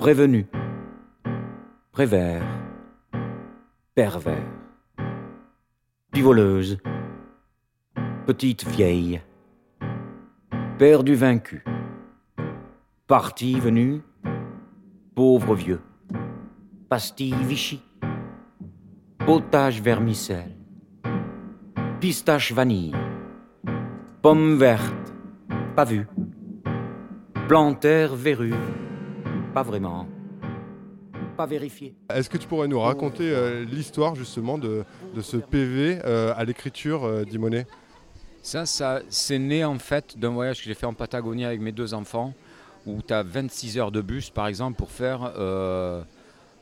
prévenu, 0.00 0.46
prévert, 1.92 2.42
pervers, 3.94 4.50
pivoleuse, 6.10 6.78
petite 8.24 8.66
vieille, 8.66 9.20
père 10.78 11.04
du 11.04 11.14
vaincu, 11.14 11.62
parti 13.06 13.60
venu, 13.60 14.00
pauvre 15.14 15.54
vieux, 15.54 15.82
pastille 16.88 17.44
Vichy, 17.44 17.82
potage 19.26 19.82
vermicelle, 19.82 20.56
pistache 22.00 22.52
vanille, 22.52 22.96
pomme 24.22 24.56
verte, 24.56 25.12
pas 25.76 25.84
vue, 25.84 26.08
plantaire 27.48 28.14
verrue, 28.14 28.54
pas 29.50 29.62
vraiment. 29.62 30.06
Pas 31.36 31.46
vérifié. 31.46 31.94
Est-ce 32.14 32.30
que 32.30 32.38
tu 32.38 32.46
pourrais 32.46 32.68
nous 32.68 32.80
raconter 32.80 33.30
euh, 33.30 33.64
l'histoire 33.64 34.14
justement 34.14 34.58
de, 34.58 34.84
ce 35.20 35.36
PV 35.36 36.00
euh, 36.04 36.32
à 36.36 36.44
l'écriture 36.44 37.04
euh, 37.04 37.24
d'Imonet? 37.24 37.66
Ça, 38.42 38.64
ça 38.66 39.00
c'est 39.08 39.38
né 39.38 39.64
en 39.64 39.78
fait 39.78 40.18
d'un 40.18 40.30
voyage 40.30 40.58
que 40.58 40.64
j'ai 40.64 40.74
fait 40.74 40.86
en 40.86 40.94
Patagonie 40.94 41.44
avec 41.44 41.60
mes 41.60 41.72
deux 41.72 41.94
enfants, 41.94 42.32
où 42.86 43.00
tu 43.02 43.12
as 43.12 43.22
26 43.22 43.78
heures 43.78 43.92
de 43.92 44.00
bus 44.00 44.30
par 44.30 44.46
exemple 44.46 44.76
pour 44.76 44.90
faire 44.90 45.32
euh, 45.36 46.02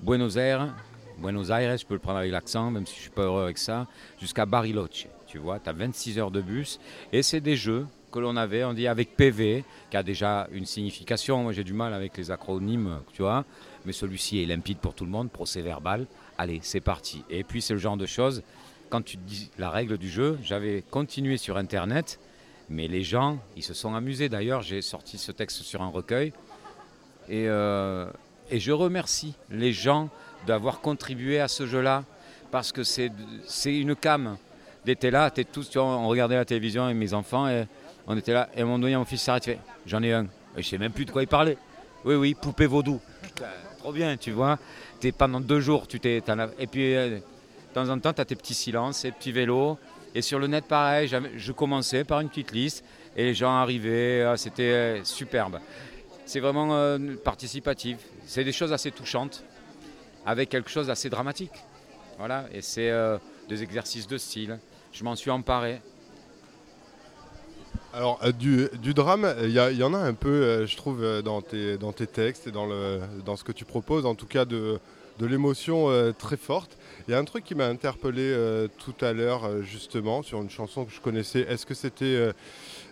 Buenos 0.01 0.37
Aires, 0.37 0.75
Buenos 1.19 1.51
Aires, 1.51 1.77
je 1.77 1.87
peux 1.87 1.95
le 1.95 2.01
prendre 2.01 2.19
avec 2.19 2.33
l'accent, 2.33 2.71
même 2.71 2.87
si 2.87 2.95
je 2.97 3.01
suis 3.03 3.11
pas 3.11 3.23
heureux 3.23 3.43
avec 3.43 3.59
ça, 3.59 3.87
jusqu'à 4.21 4.47
Bariloche. 4.47 5.09
Tu 5.27 5.39
vois, 5.39 5.59
tu 5.59 5.69
as 5.69 5.73
26 5.73 6.19
heures 6.19 6.31
de 6.31 6.41
bus 6.41 6.81
et 7.13 7.23
c'est 7.23 7.41
des 7.41 7.57
jeux 7.57 7.87
que 8.11 8.19
l'on 8.19 8.37
avait, 8.37 8.65
on 8.65 8.73
dit 8.73 8.87
avec 8.87 9.17
PV, 9.17 9.65
qui 9.91 9.97
a 9.97 10.03
déjà 10.03 10.49
une 10.53 10.67
signification. 10.67 11.43
Moi 11.43 11.53
j'ai 11.53 11.65
du 11.65 11.75
mal 11.75 11.93
avec 11.95 12.17
les 12.17 12.31
acronymes, 12.31 13.01
tu 13.13 13.23
vois, 13.23 13.45
mais 13.85 13.93
celui-ci 13.93 14.43
est 14.43 14.47
limpide 14.47 14.79
pour 14.79 14.95
tout 14.95 15.05
le 15.05 15.11
monde, 15.11 15.31
procès 15.31 15.63
verbal. 15.63 16.07
Allez, 16.39 16.61
c'est 16.63 16.81
parti. 16.81 17.25
Et 17.29 17.45
puis 17.45 17.61
c'est 17.61 17.75
le 17.75 17.81
genre 17.81 17.97
de 17.97 18.07
choses 18.07 18.43
quand 18.89 19.03
tu 19.03 19.17
dis 19.17 19.51
la 19.59 19.71
règle 19.71 19.99
du 19.99 20.09
jeu, 20.09 20.39
j'avais 20.43 20.83
continué 20.91 21.37
sur 21.37 21.57
Internet, 21.57 22.19
mais 22.69 22.89
les 22.89 23.03
gens, 23.03 23.39
ils 23.57 23.63
se 23.63 23.75
sont 23.75 23.95
amusés. 23.95 24.29
D'ailleurs, 24.29 24.63
j'ai 24.63 24.83
sorti 24.83 25.19
ce 25.19 25.33
texte 25.33 25.63
sur 25.63 25.83
un 25.83 25.89
recueil. 25.89 26.33
Et, 27.29 27.49
euh, 27.49 28.07
je 28.51 28.73
remercie 28.73 29.35
les 29.51 29.73
gens 29.73 30.09
d'avoir 30.47 30.81
contribué 30.81 31.41
à 31.41 31.49
ce 31.49 31.67
jeu-là, 31.67 32.05
parce 32.51 32.73
que 32.73 32.83
c'est 32.83 33.11
une 33.67 33.95
cam. 33.95 34.37
D'été 34.85 35.11
là, 35.11 35.31
tous, 35.31 35.69
tu 35.69 35.79
on 35.79 36.09
regardait 36.09 36.37
la 36.37 36.47
télévision 36.47 36.85
avec 36.85 36.97
mes 36.97 37.13
enfants, 37.13 37.47
on 38.09 38.17
était 38.17 38.33
là, 38.33 38.49
et 38.57 38.63
à 38.63 38.65
un 38.65 38.67
mon 38.67 39.05
fils 39.05 39.21
s'arrête, 39.21 39.59
j'en 39.87 40.03
ai 40.03 40.15
un. 40.15 40.25
Et 40.57 40.63
je 40.63 40.69
sais 40.69 40.79
même 40.79 40.93
plus 40.93 41.05
de 41.05 41.11
quoi 41.11 41.23
il 41.23 41.29
parlait. 41.29 41.59
Oui, 42.07 42.15
oui, 42.15 42.35
poupée 42.35 42.65
vaudou. 42.65 43.01
trop 43.79 43.93
bien, 43.93 44.17
tu 44.17 44.31
vois. 44.31 44.59
Pendant 45.19 45.41
deux 45.41 45.61
jours, 45.61 45.87
tu 45.87 46.01
t'es. 46.01 46.23
Et 46.59 46.67
puis, 46.67 46.97
euh, 46.97 47.19
de 47.19 47.75
temps 47.75 47.89
en 47.91 47.99
temps, 47.99 48.15
tu 48.15 48.21
as 48.23 48.25
tes 48.25 48.35
petits 48.35 48.55
silences, 48.55 49.03
tes 49.03 49.13
petits 49.13 49.31
vélos. 49.31 49.79
Et 50.15 50.23
sur 50.23 50.39
le 50.39 50.47
net, 50.47 50.65
pareil, 50.65 51.13
je 51.37 51.53
commençais 51.53 52.03
par 52.03 52.21
une 52.21 52.31
petite 52.31 52.53
liste 52.53 52.83
et 53.15 53.25
les 53.25 53.35
gens 53.35 53.53
arrivaient, 53.53 54.23
ah, 54.23 54.39
c'était 54.39 54.63
euh, 54.63 55.05
superbe. 55.05 55.61
C'est 56.25 56.41
vraiment 56.41 56.75
euh, 56.75 56.99
participatif. 57.23 57.99
C'est 58.25 58.43
des 58.43 58.53
choses 58.53 58.73
assez 58.73 58.91
touchantes 58.91 59.45
avec 60.25 60.49
quelque 60.49 60.71
chose 60.71 60.87
d'assez 60.87 61.11
dramatique. 61.11 61.53
Voilà, 62.17 62.47
et 62.53 62.63
c'est 62.63 62.91
des 63.49 63.63
exercices 63.63 64.09
de 64.09 64.19
style. 64.19 64.59
Je 64.93 65.05
m'en 65.05 65.15
suis 65.15 65.31
emparé. 65.31 65.81
Alors, 67.95 68.21
du, 68.39 68.69
drame, 68.95 69.35
il 69.43 69.51
y, 69.51 69.83
en 69.83 69.95
a 69.95 69.99
un 69.99 70.13
peu, 70.13 70.67
je 70.67 70.77
trouve, 70.77 71.23
dans 71.23 71.41
tes, 71.41 71.79
dans 71.79 71.93
tes 71.93 72.07
textes 72.07 72.47
et 72.47 72.51
dans, 72.51 72.67
le, 72.67 73.01
dans 73.25 73.37
ce 73.37 73.45
que 73.45 73.53
tu 73.53 73.65
proposes, 73.65 74.05
en 74.05 74.15
tout 74.15 74.27
cas 74.27 74.45
de, 74.45 74.79
l'émotion 75.21 75.89
très 76.19 76.37
forte. 76.37 76.77
Il 77.09 77.13
y 77.13 77.15
a 77.15 77.19
un 77.19 77.25
truc 77.25 77.43
qui 77.43 77.55
m'a 77.55 77.67
interpellé 77.67 78.21
euh, 78.21 78.69
tout 78.77 78.95
à 79.03 79.15
l'heure, 79.15 79.47
euh, 79.47 79.63
justement, 79.63 80.23
sur 80.23 80.43
une 80.43 80.51
chanson 80.51 80.85
que 80.85 80.93
je 80.93 81.01
connaissais. 81.01 81.41
Est-ce 81.41 81.65
que 81.65 81.73
c'était 81.73 82.05
euh, 82.05 82.33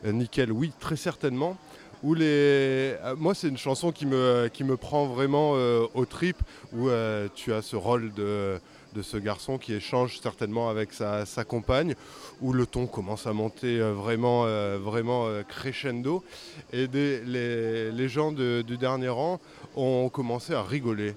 Nickel? 0.06 0.50
Oui, 0.50 0.72
très 0.80 0.96
certainement. 0.96 1.58
Où 2.02 2.14
les... 2.14 2.94
Moi, 3.18 3.34
c'est 3.34 3.48
une 3.48 3.58
chanson 3.58 3.92
qui 3.92 4.06
me, 4.06 4.48
qui 4.50 4.64
me 4.64 4.78
prend 4.78 5.06
vraiment 5.06 5.52
au 5.52 6.04
trip, 6.04 6.36
où 6.74 6.88
tu 7.34 7.52
as 7.54 7.62
ce 7.62 7.74
rôle 7.74 8.12
de, 8.12 8.60
de, 8.96 9.02
ce 9.02 9.16
garçon 9.16 9.58
qui 9.58 9.74
échange 9.74 10.18
certainement 10.20 10.68
avec 10.68 10.92
sa, 10.92 11.24
compagne, 11.44 11.94
où 12.40 12.52
le 12.52 12.66
ton 12.66 12.86
commence 12.86 13.26
à 13.26 13.32
monter 13.32 13.78
vraiment, 13.78 14.44
vraiment 14.78 15.28
crescendo. 15.48 16.24
Et 16.72 16.86
les, 16.86 17.90
les, 17.92 18.08
gens 18.08 18.32
du 18.32 18.76
dernier 18.76 19.08
rang 19.08 19.40
ont 19.76 20.08
commencé 20.08 20.54
à 20.54 20.62
rigoler. 20.62 21.14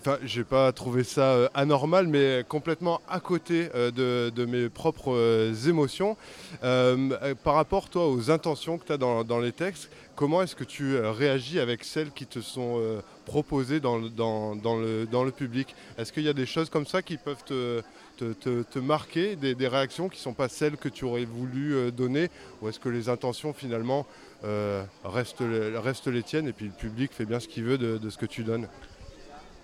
Enfin, 0.00 0.16
j'ai 0.24 0.44
pas 0.44 0.72
trouvé 0.72 1.04
ça 1.04 1.32
euh, 1.32 1.48
anormal, 1.52 2.06
mais 2.06 2.42
complètement 2.48 3.02
à 3.06 3.20
côté 3.20 3.68
euh, 3.74 4.30
de, 4.30 4.44
mes 4.46 4.70
propres 4.70 5.12
euh, 5.12 5.52
émotions. 5.68 6.16
par 6.62 7.54
rapport, 7.54 7.90
toi, 7.90 8.08
aux 8.08 8.30
intentions 8.30 8.78
que 8.78 8.86
tu 8.86 8.92
as 8.92 8.96
dans, 8.96 9.38
les 9.40 9.52
textes, 9.52 9.90
comment 10.16 10.40
est-ce 10.40 10.56
que 10.56 10.64
tu 10.64 10.98
réagis 10.98 11.60
avec 11.60 11.84
celles 11.84 12.12
qui 12.12 12.24
te 12.24 12.40
sont 12.40 12.80
proposées 13.26 13.78
dans 13.78 13.98
le, 13.98 15.30
public? 15.30 15.74
Est-ce 15.98 16.14
qu'il 16.14 16.22
y 16.22 16.30
a 16.30 16.32
des 16.32 16.46
choses 16.46 16.70
comme 16.70 16.86
ça 16.86 17.02
qui 17.02 17.18
peuvent 17.18 17.44
te, 17.44 18.78
marquer, 18.78 19.36
des, 19.36 19.68
réactions 19.68 20.08
qui 20.08 20.16
ne 20.16 20.22
sont 20.22 20.34
pas 20.34 20.48
celles 20.48 20.78
que 20.78 20.88
tu 20.88 21.04
aurais 21.04 21.26
voulu 21.26 21.92
donner? 21.92 22.30
Ou 22.62 22.70
est-ce 22.70 22.80
que 22.80 22.88
les 22.88 23.10
intentions, 23.10 23.52
finalement, 23.52 24.06
restent, 25.04 26.06
les 26.06 26.22
tiennes 26.22 26.48
et 26.48 26.54
puis 26.54 26.66
le 26.66 26.72
public 26.72 27.12
fait 27.12 27.26
bien 27.26 27.38
ce 27.38 27.48
qu'il 27.48 27.64
veut 27.64 27.76
de 27.76 28.08
ce 28.08 28.16
que 28.16 28.26
tu 28.26 28.44
donnes? 28.44 28.66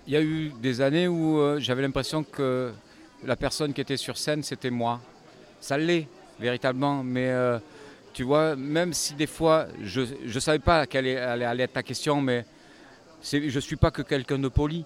Il 0.07 0.13
y 0.13 0.15
a 0.15 0.21
eu 0.21 0.53
des 0.61 0.79
années 0.79 1.07
où 1.07 1.39
euh, 1.39 1.59
j'avais 1.59 1.81
l'impression 1.81 2.23
que 2.23 2.71
la 3.25 3.35
personne 3.35 3.73
qui 3.73 3.81
était 3.81 3.97
sur 3.97 4.17
scène, 4.17 4.41
c'était 4.41 4.69
moi. 4.69 5.01
Ça 5.59 5.77
l'est, 5.77 6.07
véritablement, 6.39 7.03
mais 7.03 7.27
euh, 7.27 7.59
tu 8.13 8.23
vois, 8.23 8.55
même 8.55 8.93
si 8.93 9.15
des 9.15 9.27
fois, 9.27 9.67
je 9.83 10.01
ne 10.23 10.39
savais 10.39 10.59
pas 10.59 10.85
quelle 10.85 11.17
allait 11.17 11.63
être 11.63 11.73
ta 11.73 11.83
question, 11.83 12.21
mais 12.21 12.45
je 13.21 13.53
ne 13.53 13.59
suis 13.59 13.75
pas 13.75 13.91
que 13.91 14.01
quelqu'un 14.01 14.39
de 14.39 14.47
poli. 14.47 14.85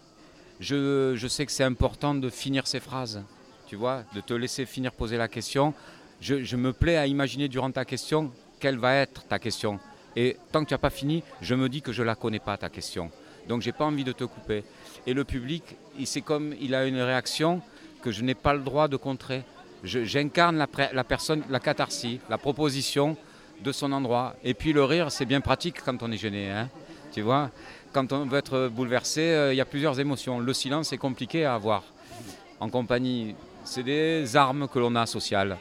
Je, 0.59 1.13
je, 1.15 1.27
sais 1.27 1.45
que 1.45 1.51
c'est 1.51 1.63
important 1.63 2.13
de 2.15 2.29
finir 2.29 2.67
ses 2.67 2.79
phrases, 2.79 3.23
tu 3.67 3.75
vois, 3.75 4.03
de 4.15 4.21
te 4.21 4.33
laisser 4.33 4.65
finir 4.65 4.91
poser 4.91 5.17
la 5.17 5.27
question. 5.27 5.73
Je, 6.19 6.43
je 6.43 6.55
me 6.55 6.73
plais 6.73 6.97
à 6.97 7.07
imaginer 7.07 7.47
durant 7.47 7.71
ta 7.71 7.85
question 7.85 8.31
quelle 8.59 8.77
va 8.77 8.95
être 8.95 9.27
ta 9.27 9.39
question. 9.39 9.79
Et 10.15 10.37
tant 10.51 10.63
que 10.63 10.69
tu 10.69 10.73
n'as 10.73 10.79
pas 10.79 10.89
fini, 10.89 11.23
je 11.41 11.55
me 11.55 11.69
dis 11.69 11.81
que 11.81 11.91
je 11.91 12.01
ne 12.01 12.07
la 12.07 12.15
connais 12.15 12.39
pas, 12.39 12.57
ta 12.57 12.69
question. 12.69 13.11
Donc 13.47 13.61
j'ai 13.61 13.71
pas 13.71 13.85
envie 13.85 14.03
de 14.03 14.11
te 14.11 14.23
couper. 14.23 14.63
Et 15.07 15.13
le 15.13 15.23
public, 15.23 15.63
c'est 16.05 16.21
comme 16.21 16.53
il 16.59 16.75
a 16.75 16.85
une 16.85 16.99
réaction 17.01 17.61
que 18.01 18.11
je 18.11 18.23
n'ai 18.23 18.35
pas 18.35 18.53
le 18.53 18.59
droit 18.59 18.87
de 18.87 18.97
contrer. 18.97 19.43
J'incarne 19.83 20.57
la, 20.57 20.67
la, 20.93 21.03
personne, 21.03 21.43
la 21.49 21.59
catharsis, 21.59 22.19
la 22.29 22.37
proposition 22.37 23.17
de 23.63 23.71
son 23.71 23.91
endroit. 23.91 24.35
Et 24.43 24.53
puis 24.53 24.73
le 24.73 24.83
rire, 24.83 25.11
c'est 25.11 25.25
bien 25.25 25.41
pratique 25.41 25.81
quand 25.83 26.03
on 26.03 26.11
est 26.11 26.17
gêné. 26.17 26.49
Hein 26.49 26.69
tu 27.11 27.21
vois 27.21 27.51
Quand 27.91 28.11
on 28.13 28.25
veut 28.25 28.37
être 28.37 28.69
bouleversé, 28.69 29.21
euh, 29.21 29.53
il 29.53 29.57
y 29.57 29.61
a 29.61 29.65
plusieurs 29.65 29.99
émotions. 29.99 30.39
Le 30.39 30.53
silence 30.53 30.93
est 30.93 30.97
compliqué 30.97 31.45
à 31.45 31.55
avoir 31.55 31.83
en 32.59 32.69
compagnie. 32.69 33.35
C'est 33.63 33.83
des 33.83 34.35
armes 34.35 34.67
que 34.67 34.79
l'on 34.79 34.95
a 34.95 35.05
sociales. 35.05 35.57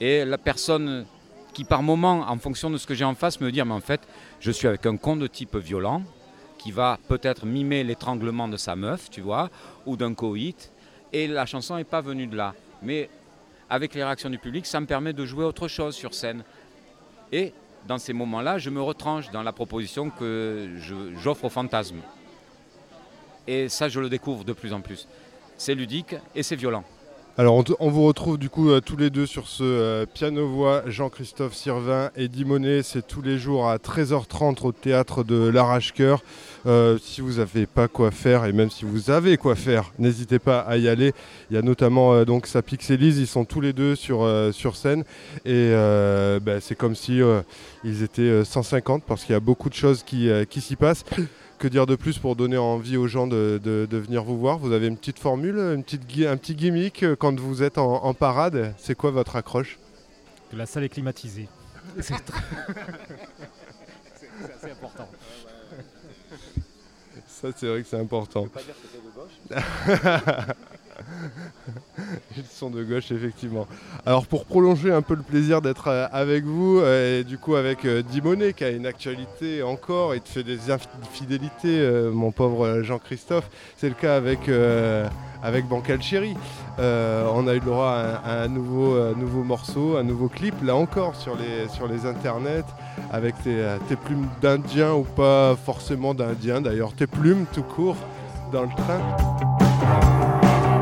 Et 0.00 0.24
la 0.24 0.38
personne 0.38 1.06
qui 1.52 1.64
par 1.64 1.82
moment, 1.82 2.24
en 2.28 2.38
fonction 2.38 2.70
de 2.70 2.78
ce 2.78 2.86
que 2.86 2.94
j'ai 2.94 3.04
en 3.04 3.14
face, 3.14 3.40
me 3.40 3.50
dit, 3.50 3.62
mais 3.62 3.74
en 3.74 3.80
fait, 3.80 4.00
je 4.40 4.50
suis 4.50 4.66
avec 4.66 4.86
un 4.86 4.96
con 4.96 5.16
de 5.16 5.26
type 5.26 5.56
violent, 5.56 6.02
qui 6.60 6.72
va 6.72 6.98
peut-être 7.08 7.46
mimer 7.46 7.82
l'étranglement 7.84 8.46
de 8.46 8.58
sa 8.58 8.76
meuf, 8.76 9.08
tu 9.08 9.22
vois, 9.22 9.48
ou 9.86 9.96
d'un 9.96 10.12
coït. 10.12 10.72
Et 11.12 11.26
la 11.26 11.46
chanson 11.46 11.76
n'est 11.76 11.84
pas 11.84 12.02
venue 12.02 12.26
de 12.26 12.36
là. 12.36 12.54
Mais 12.82 13.08
avec 13.70 13.94
les 13.94 14.04
réactions 14.04 14.28
du 14.28 14.38
public, 14.38 14.66
ça 14.66 14.78
me 14.78 14.86
permet 14.86 15.14
de 15.14 15.24
jouer 15.24 15.44
autre 15.44 15.68
chose 15.68 15.94
sur 15.94 16.12
scène. 16.12 16.44
Et 17.32 17.54
dans 17.86 17.96
ces 17.96 18.12
moments-là, 18.12 18.58
je 18.58 18.68
me 18.68 18.82
retranche 18.82 19.30
dans 19.30 19.42
la 19.42 19.52
proposition 19.52 20.10
que 20.10 20.68
j'offre 21.16 21.46
au 21.46 21.48
fantasme. 21.48 22.00
Et 23.46 23.70
ça, 23.70 23.88
je 23.88 23.98
le 23.98 24.10
découvre 24.10 24.44
de 24.44 24.52
plus 24.52 24.74
en 24.74 24.82
plus. 24.82 25.08
C'est 25.56 25.74
ludique 25.74 26.14
et 26.34 26.42
c'est 26.42 26.56
violent. 26.56 26.84
Alors 27.40 27.64
on, 27.78 27.88
vous 27.88 28.04
retrouve 28.04 28.36
du 28.36 28.50
coup 28.50 28.68
euh, 28.68 28.82
tous 28.82 28.98
les 28.98 29.08
deux 29.08 29.24
sur 29.24 29.48
ce 29.48 29.64
euh, 29.64 30.04
piano-voix 30.04 30.82
Jean-Christophe 30.84 31.54
Sirvin 31.54 32.10
et 32.14 32.28
Dimonet. 32.28 32.82
C'est 32.82 33.06
tous 33.06 33.22
les 33.22 33.38
jours 33.38 33.66
à 33.66 33.78
13h30 33.78 34.66
au 34.66 34.72
théâtre 34.72 35.24
de 35.24 35.48
l'Arrache-Cœur. 35.48 36.22
Euh, 36.66 36.98
si 37.02 37.22
vous 37.22 37.38
n'avez 37.38 37.64
pas 37.64 37.88
quoi 37.88 38.10
faire 38.10 38.44
et 38.44 38.52
même 38.52 38.68
si 38.68 38.84
vous 38.84 39.10
avez 39.10 39.38
quoi 39.38 39.54
faire, 39.54 39.90
n'hésitez 39.98 40.38
pas 40.38 40.60
à 40.60 40.76
y 40.76 40.86
aller. 40.86 41.14
Il 41.50 41.56
y 41.56 41.58
a 41.58 41.62
notamment 41.62 42.26
donc 42.26 42.46
Sapix-Élise, 42.46 43.16
ils 43.16 43.26
sont 43.26 43.46
tous 43.46 43.62
les 43.62 43.72
deux 43.72 43.94
sur, 43.94 44.20
scène 44.74 45.04
et 45.46 45.72
bah, 46.42 46.60
c'est 46.60 46.76
comme 46.76 46.94
si 46.94 47.22
ils 47.84 48.02
étaient 48.02 48.44
150 48.44 49.02
parce 49.04 49.24
qu'il 49.24 49.32
y 49.32 49.36
a 49.36 49.40
beaucoup 49.40 49.70
de 49.70 49.74
choses 49.74 50.02
qui 50.02 50.60
s'y 50.60 50.76
passent. 50.76 51.06
Que 51.60 51.68
dire 51.68 51.84
de 51.84 51.94
plus 51.94 52.18
pour 52.18 52.34
donner 52.36 52.56
envie 52.56 52.96
aux 52.96 53.06
gens 53.06 53.26
de, 53.26 53.86
venir 53.92 54.24
vous 54.24 54.38
voir? 54.38 54.56
Vous 54.56 54.72
avez 54.72 54.86
une 54.86 54.96
petite 54.96 55.18
formule, 55.18 55.58
une 55.58 55.84
petite, 55.84 56.00
un 56.26 56.38
petit 56.38 56.54
gimmick 56.54 57.02
euh, 57.02 57.14
quand 57.14 57.38
vous 57.38 57.62
êtes 57.62 57.76
en, 57.76 58.14
parade? 58.14 58.72
C'est 58.78 58.94
quoi 58.94 59.10
votre 59.10 59.36
accroche? 59.36 59.78
Que 60.50 60.56
la 60.56 60.64
salle 60.64 60.84
est 60.84 60.88
climatisée. 60.88 61.50
c'est 62.00 62.14
assez 62.14 62.22
important. 64.70 65.06
Ça, 67.26 67.48
c'est 67.54 67.66
vrai 67.66 67.82
que 67.82 67.88
c'est 67.88 68.00
important. 68.00 68.48
pas 68.48 68.62
dire 68.62 68.74
que 68.80 68.86
de 68.96 69.02
gauche 69.14 69.32
Ils 72.36 72.44
sont 72.44 72.70
de 72.70 72.82
gauche, 72.84 73.10
effectivement. 73.10 73.66
Alors, 74.06 74.26
pour 74.26 74.44
prolonger 74.44 74.92
un 74.92 75.02
peu 75.02 75.14
le 75.14 75.22
plaisir 75.22 75.62
d'être 75.62 75.88
euh, 75.88 76.06
avec 76.12 76.44
vous, 76.44 76.80
euh, 76.80 77.20
et 77.20 77.24
du 77.24 77.38
coup 77.38 77.56
avec 77.56 77.84
euh, 77.84 78.02
Dimonet 78.02 78.52
qui 78.52 78.64
a 78.64 78.70
une 78.70 78.86
actualité 78.86 79.62
encore, 79.62 80.14
il 80.14 80.20
te 80.20 80.28
fait 80.28 80.42
des 80.42 80.70
infidélités, 80.70 82.10
mon 82.12 82.30
pauvre 82.30 82.82
Jean-Christophe. 82.82 83.48
C'est 83.76 83.88
le 83.88 83.94
cas 83.94 84.16
avec, 84.16 84.50
avec 85.42 85.66
Bancal 85.66 86.02
Chéri. 86.02 86.34
on 86.78 87.46
a 87.48 87.52
eu 87.54 87.58
le 87.58 87.64
droit 87.64 87.90
à 88.24 88.42
un, 88.42 88.48
nouveau, 88.48 88.96
nouveau 89.14 89.42
morceau, 89.42 89.96
un 89.96 90.02
nouveau 90.02 90.28
clip, 90.28 90.54
là 90.62 90.76
encore 90.76 91.16
sur 91.16 91.36
les, 91.36 91.68
sur 91.68 91.88
les 91.88 92.06
internets, 92.06 92.64
avec 93.10 93.34
tes 93.42 93.96
plumes 93.96 94.28
d'Indien 94.40 94.94
ou 94.94 95.02
pas 95.02 95.56
forcément 95.56 96.14
d'Indien, 96.14 96.60
d'ailleurs 96.60 96.92
tes 96.92 97.06
plumes 97.06 97.46
tout 97.52 97.62
court 97.62 97.96
dans 98.52 98.62
le 98.62 98.68
train 98.68 99.49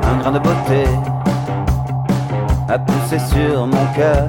un 0.08 0.16
grain 0.18 0.32
de 0.32 0.38
beauté 0.38 0.84
a 2.68 2.78
poussé 2.78 3.18
sur 3.18 3.66
mon 3.66 3.86
cœur. 3.94 4.28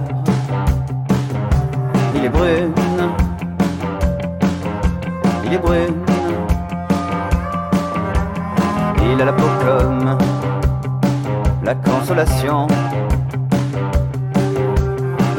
Il 2.16 2.26
est 2.26 2.30
brune, 2.30 2.74
il 5.46 5.54
est 5.54 5.58
brune. 5.58 5.96
Il 9.12 9.22
a 9.22 9.26
la 9.26 9.34
peau 9.34 9.50
comme 9.66 10.18
la 11.64 11.76
consolation. 11.76 12.68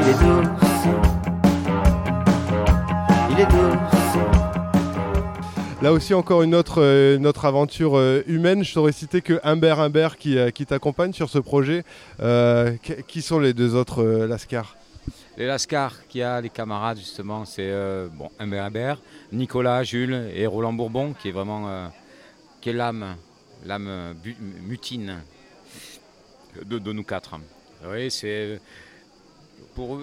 Il 0.00 0.08
est 0.08 0.18
douce, 0.24 0.88
il 3.30 3.40
est 3.40 3.46
douce. 3.46 3.99
Là 5.82 5.94
aussi, 5.94 6.12
encore 6.12 6.42
une 6.42 6.54
autre, 6.54 6.82
euh, 6.82 7.18
aventure 7.46 7.96
euh, 7.96 8.22
humaine. 8.26 8.62
Je 8.62 8.74
t'aurais 8.74 8.92
cité 8.92 9.22
que 9.22 9.40
Humbert 9.42 9.80
Humbert 9.80 10.18
qui, 10.18 10.36
euh, 10.36 10.50
qui 10.50 10.66
t'accompagne 10.66 11.14
sur 11.14 11.30
ce 11.30 11.38
projet. 11.38 11.84
Qui- 13.08 13.22
sont 13.22 13.38
les 13.38 13.54
deux 13.54 13.74
autres 13.74 14.02
Lascar? 14.02 14.76
Les 15.38 15.46
Lascar 15.46 16.06
qui 16.06 16.22
a 16.22 16.38
les 16.42 16.50
camarades 16.50 16.98
justement, 16.98 17.46
c'est 17.46 17.72
bon, 18.12 18.28
Humbert 18.38 18.64
Humbert, 18.64 19.00
Nicolas, 19.32 19.82
Jules 19.82 20.28
et 20.34 20.46
Roland 20.46 20.74
Bourbon 20.74 21.14
qui 21.14 21.28
est 21.28 21.32
vraiment 21.32 21.90
qui 22.60 22.72
l'âme, 22.74 23.16
l'âme 23.64 24.14
mutine 24.62 25.22
de, 26.62 26.92
nous 26.92 27.04
quatre. 27.04 27.36
Oui, 27.90 28.10
c'est 28.10 28.60
pour 29.74 29.98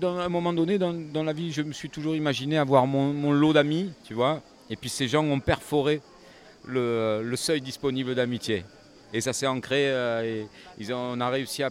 dans 0.00 0.18
un 0.18 0.28
moment 0.28 0.52
donné 0.52 0.76
dans, 0.78 0.92
dans 0.92 1.22
la 1.22 1.32
vie, 1.32 1.52
je 1.52 1.62
me 1.62 1.72
suis 1.72 1.88
toujours 1.88 2.16
imaginé 2.16 2.58
avoir 2.58 2.88
mon, 2.88 3.12
mon 3.12 3.30
lot 3.30 3.52
d'amis, 3.52 3.92
tu 4.04 4.14
vois. 4.14 4.42
Et 4.70 4.76
puis 4.76 4.88
ces 4.88 5.08
gens 5.08 5.24
ont 5.24 5.40
perforé 5.40 6.00
le, 6.66 7.32
seuil 7.36 7.60
disponible 7.60 8.14
d'amitié. 8.14 8.64
Et 9.12 9.20
ça 9.20 9.32
s'est 9.32 9.48
ancré. 9.48 9.90
euh, 9.90 10.44
et 10.78 10.92
on 10.92 11.20
a 11.20 11.28
réussi 11.28 11.64
à, 11.64 11.70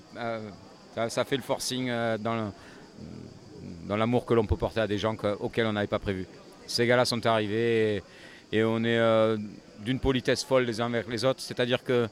ça, 1.07 1.23
fait 1.23 1.37
le 1.37 1.41
forcing 1.41 1.89
euh, 1.89 2.17
dans 2.17 3.95
l'amour 3.95 4.25
que 4.25 4.33
l'on 4.33 4.45
peut 4.45 4.57
porter 4.57 4.81
à 4.81 4.87
des 4.87 4.97
gens 4.97 5.15
que- 5.15 5.37
auxquels 5.39 5.65
on 5.65 5.73
n'avait 5.73 5.87
pas 5.87 5.99
prévu. 5.99 6.27
Ces 6.67 6.85
gars-là 6.85 7.05
sont 7.05 7.25
arrivés 7.25 8.03
et, 8.51 8.63
on 8.63 8.83
est 8.83 8.97
euh, 8.97 9.37
d'une 9.79 9.99
politesse 9.99 10.43
folle 10.43 10.65
les 10.65 10.81
uns 10.81 10.93
avec 10.93 11.07
les 11.07 11.23
autres. 11.23 11.39
C'est-à-dire 11.39 11.83
que 11.83 12.07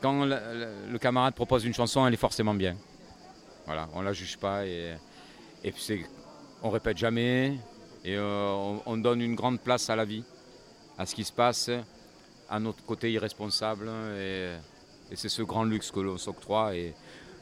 quand 0.00 0.24
le, 0.24 0.98
camarade 0.98 1.34
propose 1.34 1.64
une 1.64 1.74
chanson, 1.74 2.06
elle 2.06 2.14
est 2.14 2.16
forcément 2.16 2.54
bien. 2.54 2.76
Voilà, 3.66 3.88
on 3.94 4.00
la 4.00 4.14
juge 4.14 4.38
pas 4.38 4.64
et, 4.64 4.94
et 5.62 5.74
on 6.62 6.70
répète 6.70 6.96
jamais 6.96 7.58
et 8.08 8.16
euh, 8.16 8.48
on, 8.52 8.80
on 8.86 8.96
donne 8.96 9.20
une 9.20 9.34
grande 9.34 9.60
place 9.60 9.90
à 9.90 9.96
la 9.96 10.06
vie, 10.06 10.24
à 10.96 11.04
ce 11.04 11.14
qui 11.14 11.24
se 11.24 11.32
passe, 11.32 11.70
à 12.48 12.58
notre 12.58 12.82
côté 12.84 13.12
irresponsable 13.12 13.90
et, 14.18 14.52
c'est 15.14 15.28
ce 15.28 15.42
grand 15.42 15.64
luxe 15.64 15.90
que 15.90 16.00
l'on 16.00 16.18
s'octroie 16.18 16.74
et, 16.74 16.94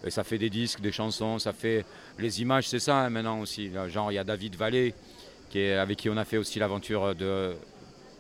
ça 0.09 0.23
fait 0.23 0.39
des 0.39 0.51
disques, 0.51 0.81
des 0.81 0.93
chansons, 0.93 1.39
ça 1.39 1.53
fait 1.53 1.85
les 2.19 2.41
images, 2.41 2.69
c'est 2.69 2.79
ça 2.79 2.99
hein, 2.99 3.11
maintenant 3.11 3.41
aussi. 3.41 3.73
Genre, 3.89 4.13
il 4.13 4.15
y 4.15 4.19
a 4.19 4.25
David 4.25 4.55
Vallée, 4.55 4.95
avec 5.55 5.99
qui 5.99 6.09
on 6.09 6.17
a 6.17 6.25
fait 6.25 6.37
aussi 6.37 6.61
l'aventure 6.61 7.15
de 7.15 7.57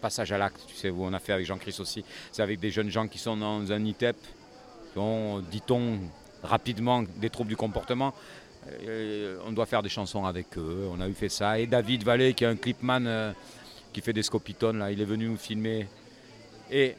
Passage 0.00 0.33
à 0.33 0.38
l'acte, 0.38 0.61
tu 0.67 0.75
sais, 0.75 0.91
où 0.91 1.05
on 1.05 1.12
a 1.12 1.21
fait 1.21 1.33
avec 1.33 1.47
Jean-Christ 1.47 1.81
aussi. 1.81 2.05
C'est 2.33 2.43
avec 2.43 2.59
des 2.59 2.71
jeunes 2.71 2.91
gens 2.91 3.07
qui 3.07 3.19
sont 3.19 3.37
dans 3.37 3.71
un 3.71 3.85
ITEP, 3.85 4.17
qui 4.95 5.00
dit-on, 5.50 5.99
rapidement 6.43 7.03
des 7.03 7.31
troubles 7.31 7.50
du 7.50 7.57
comportement. 7.57 8.15
Et 8.87 9.35
on 9.46 9.52
doit 9.52 9.66
faire 9.66 9.82
des 9.82 9.88
chansons 9.88 10.25
avec 10.25 10.56
eux, 10.58 10.88
on 10.90 11.00
a 11.00 11.08
eu 11.08 11.12
fait 11.12 11.28
ça. 11.28 11.58
Et 11.58 11.66
David 11.66 12.02
Vallée, 12.04 12.35
qui 12.35 12.44
est 12.44 12.49
un 12.49 12.56
clipman 12.56 13.06
euh, 13.06 13.32
qui 13.92 14.00
fait 14.00 14.12
des 14.12 14.23
scopitones, 14.23 14.78
là, 14.78 14.90
il 14.90 15.00
est 15.00 15.04
venu 15.06 15.28
nous 15.28 15.37
filmer. 15.37 15.87
Et 16.70 16.96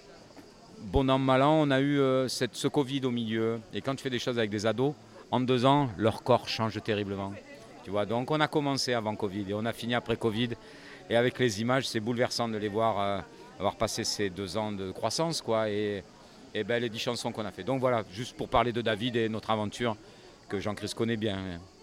bon 0.79 1.09
an, 1.09 1.17
mal 1.17 1.41
on 1.41 1.69
a 1.71 1.79
eu 1.79 1.99
euh, 1.99 2.27
cette, 2.27 2.55
ce 2.55 2.67
Covid 2.67 3.01
au 3.05 3.11
milieu. 3.11 3.59
Et 3.73 3.81
quand 3.81 3.95
tu 3.95 4.03
fais 4.03 4.09
des 4.09 4.19
choses 4.19 4.37
avec 4.37 4.49
des 4.49 4.65
ados, 4.65 4.93
en 5.31 5.39
deux 5.41 5.65
ans, 5.65 5.89
leur 5.97 6.23
corps 6.23 6.47
change 6.47 6.81
terriblement. 6.83 7.33
Tu 7.83 7.91
vois, 7.91 8.05
donc 8.05 8.31
on 8.31 8.39
a 8.39 8.47
commencé 8.47 8.93
avant 8.93 9.15
Covid 9.15 9.45
et 9.49 9.53
on 9.53 9.65
a 9.65 9.73
fini 9.73 9.93
après 9.93 10.15
Covid. 10.15 10.49
Et 11.09 11.15
avec 11.15 11.39
les 11.39 11.61
images, 11.61 11.87
c'est 11.87 11.99
bouleversant 11.99 12.49
de 12.49 12.57
les 12.57 12.67
voir 12.67 12.99
euh, 12.99 13.19
avoir 13.59 13.75
passé 13.75 14.03
ces 14.03 14.29
deux 14.29 14.57
ans 14.57 14.71
de 14.71 14.91
croissance, 14.91 15.41
quoi. 15.41 15.69
Et, 15.69 16.03
et 16.53 16.63
ben, 16.63 16.81
les 16.81 16.89
dix 16.89 16.99
chansons 16.99 17.31
qu'on 17.31 17.45
a 17.45 17.51
fait. 17.51 17.63
Donc 17.63 17.79
voilà, 17.79 18.03
juste 18.11 18.35
pour 18.35 18.49
parler 18.49 18.71
de 18.71 18.81
David 18.81 19.15
et 19.15 19.29
notre 19.29 19.51
aventure 19.51 19.95
que 20.49 20.59
Jean-Christ 20.59 20.93
connaît 20.95 21.17
bien. 21.17 21.37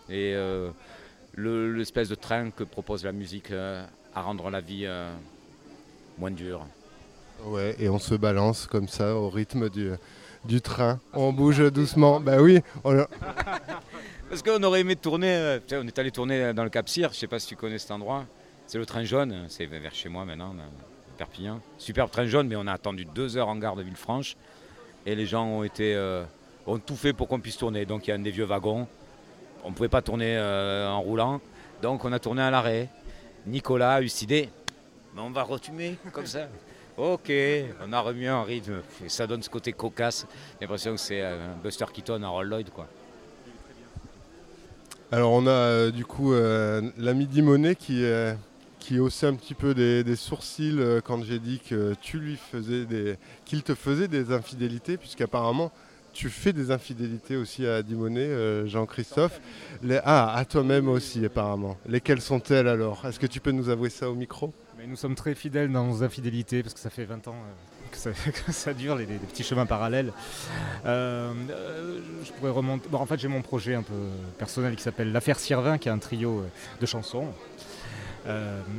Et 0.09 0.33
euh, 0.35 0.71
le- 1.35 1.73
l'espèce 1.73 2.09
de 2.09 2.15
train 2.15 2.51
que 2.51 2.65
propose 2.65 3.05
la 3.05 3.13
musique 3.13 3.51
euh, 3.51 3.85
à 4.15 4.23
rendre 4.23 4.51
la 4.51 4.61
vie 4.61 4.85
euh, 4.87 5.13
moins 6.19 6.31
dure. 6.31 6.67
Ouais, 7.45 7.75
et 7.79 7.89
on 7.89 7.99
se 7.99 8.15
balance 8.15 8.67
comme 8.67 8.89
ça 8.89 9.15
au 9.17 9.29
rythme 9.29 9.69
du, 9.69 9.91
du 10.45 10.61
train. 10.61 11.01
On 11.13 11.33
bouge 11.33 11.71
doucement. 11.73 12.21
Bah 12.21 12.41
oui, 12.41 12.61
on- 12.85 13.05
Parce 14.31 14.43
qu'on 14.43 14.63
aurait 14.63 14.81
aimé 14.81 14.97
tourner, 14.97 15.35
euh, 15.37 15.59
on 15.73 15.87
est 15.87 15.99
allé 15.99 16.11
tourner 16.11 16.53
dans 16.55 16.65
le 16.65 16.71
Cap 16.71 16.89
Cyr, 16.89 17.13
je 17.13 17.19
sais 17.19 17.27
pas 17.27 17.39
si 17.39 17.47
tu 17.49 17.57
connais 17.57 17.79
cet 17.79 17.91
endroit. 17.91 18.25
C'est 18.67 18.79
le 18.79 18.87
train 18.87 19.05
jaune, 19.05 19.45
c'est 19.49 19.67
vers 19.67 19.95
chez 19.95 20.09
moi 20.09 20.25
maintenant, 20.25 20.53
à 20.53 21.17
Perpignan. 21.19 21.61
Superbe 21.79 22.11
train 22.11 22.25
jaune, 22.27 22.49
mais 22.49 22.57
on 22.57 22.67
a 22.67 22.73
attendu 22.73 23.05
deux 23.05 23.37
heures 23.37 23.49
en 23.49 23.57
gare 23.57 23.77
de 23.77 23.83
Villefranche. 23.83 24.37
Et 25.07 25.15
les 25.15 25.27
gens 25.27 25.45
ont 25.45 25.63
été, 25.63 25.95
euh, 25.95 26.25
ont 26.67 26.79
tout 26.79 26.97
fait 26.97 27.13
pour 27.13 27.29
qu'on 27.29 27.41
puisse 27.41 27.57
tourner. 27.57 27.85
Donc 27.87 28.07
il 28.07 28.11
y 28.11 28.13
a 28.13 28.17
un 28.17 28.21
des 28.21 28.31
vieux 28.31 28.45
wagons. 28.45 28.87
On 29.65 29.71
ne 29.71 29.75
pouvait 29.75 29.89
pas 29.89 30.03
tourner 30.03 30.37
euh, 30.37 30.89
en 30.89 31.01
roulant. 31.01 31.41
Donc 31.83 32.05
on 32.05 32.13
a 32.13 32.19
tourné 32.19 32.43
à 32.43 32.51
l'arrêt. 32.51 32.89
Nicolas 33.47 33.95
a 33.95 34.03
eu 34.03 34.09
cette 34.09 34.23
idée. 34.23 34.49
Mais 35.15 35.21
on 35.21 35.31
va 35.31 35.43
retumer 35.43 35.97
comme 36.13 36.27
ça. 36.27 36.49
Ok, 36.97 37.33
on 37.85 37.93
a 37.93 38.01
remis 38.01 38.29
un 38.29 38.45
rythme. 38.45 38.81
Et 39.05 39.09
ça 39.09 39.27
donne 39.27 39.43
ce 39.43 39.51
côté 39.51 39.73
cocasse. 39.73 40.27
J'ai 40.55 40.61
l'impression 40.63 40.93
que 40.93 41.01
c'est 41.01 41.23
euh, 41.23 41.53
un 41.53 41.63
Buster 41.63 41.87
Keaton 41.93 42.23
à 42.23 42.29
Roll 42.29 42.49
Lloyd, 42.49 42.71
quoi. 42.71 42.87
Alors 45.11 45.33
on 45.33 45.47
a 45.47 45.51
euh, 45.51 45.91
du 45.91 46.05
coup 46.05 46.33
euh, 46.33 46.81
l'ami 46.97 47.27
Dimonet 47.27 47.75
qui, 47.75 48.05
qui 48.79 48.99
haussait 48.99 49.27
un 49.27 49.35
petit 49.35 49.55
peu 49.55 49.75
des, 49.75 50.03
des 50.03 50.17
sourcils 50.17 50.79
quand 51.05 51.23
j'ai 51.25 51.39
dit 51.39 51.61
que 51.61 51.95
tu 52.01 52.19
lui 52.19 52.37
faisais 52.37 52.85
des 52.85 53.17
qu'il 53.45 53.63
te 53.63 53.75
faisait 53.75 54.09
des 54.09 54.33
infidélités 54.33 54.97
puisqu'apparemment 54.97 55.71
tu 56.15 56.31
fais 56.31 56.53
des 56.53 56.71
infidélités 56.71 57.37
aussi 57.37 57.67
à 57.67 57.83
Dimonet, 57.83 58.21
euh, 58.21 58.67
Jean-Christophe. 58.67 59.41
Ah, 60.05 60.35
à 60.35 60.45
toi-même 60.45 60.89
aussi 60.89 61.25
apparemment. 61.25 61.77
Lesquelles 61.87 62.21
sont-elles 62.21 62.69
alors? 62.69 63.05
Est-ce 63.05 63.19
que 63.19 63.27
tu 63.27 63.41
peux 63.41 63.51
nous 63.51 63.69
avouer 63.69 63.91
ça 63.91 64.09
au 64.09 64.15
micro? 64.15 64.55
Nous 64.87 64.97
sommes 64.97 65.15
très 65.15 65.35
fidèles 65.35 65.73
dans 65.73 65.87
nos 65.87 66.03
infidélités 66.03 66.63
parce 66.63 66.75
que 66.75 66.81
ça 66.81 66.91
fait 66.91 67.05
20 67.05 67.29
ans 67.29 67.35
euh, 67.35 68.13
que, 68.47 68.53
ça, 68.53 68.75
dure, 68.75 68.97
les, 68.97 69.07
petits 69.07 69.43
chemins 69.43 69.67
parallèles. 69.67 70.13
Euh, 70.87 71.33
je 72.25 72.33
pourrais 72.33 72.51
remonter. 72.51 72.89
Bon, 72.91 72.99
en 72.99 73.07
fait, 73.07 73.19
j'ai 73.19 73.29
mon 73.29 73.43
projet 73.43 73.75
un 73.75 73.83
peu 73.83 73.95
personnel 74.39 74.77
qui 74.77 74.83
s'appelle 74.83 75.11
L'affaire 75.11 75.39
Sirvin, 75.39 75.79
qui 75.79 75.89
est 75.89 75.93
un 75.93 75.99
trio 75.99 76.45
de 76.81 76.87
chansons 76.87 77.29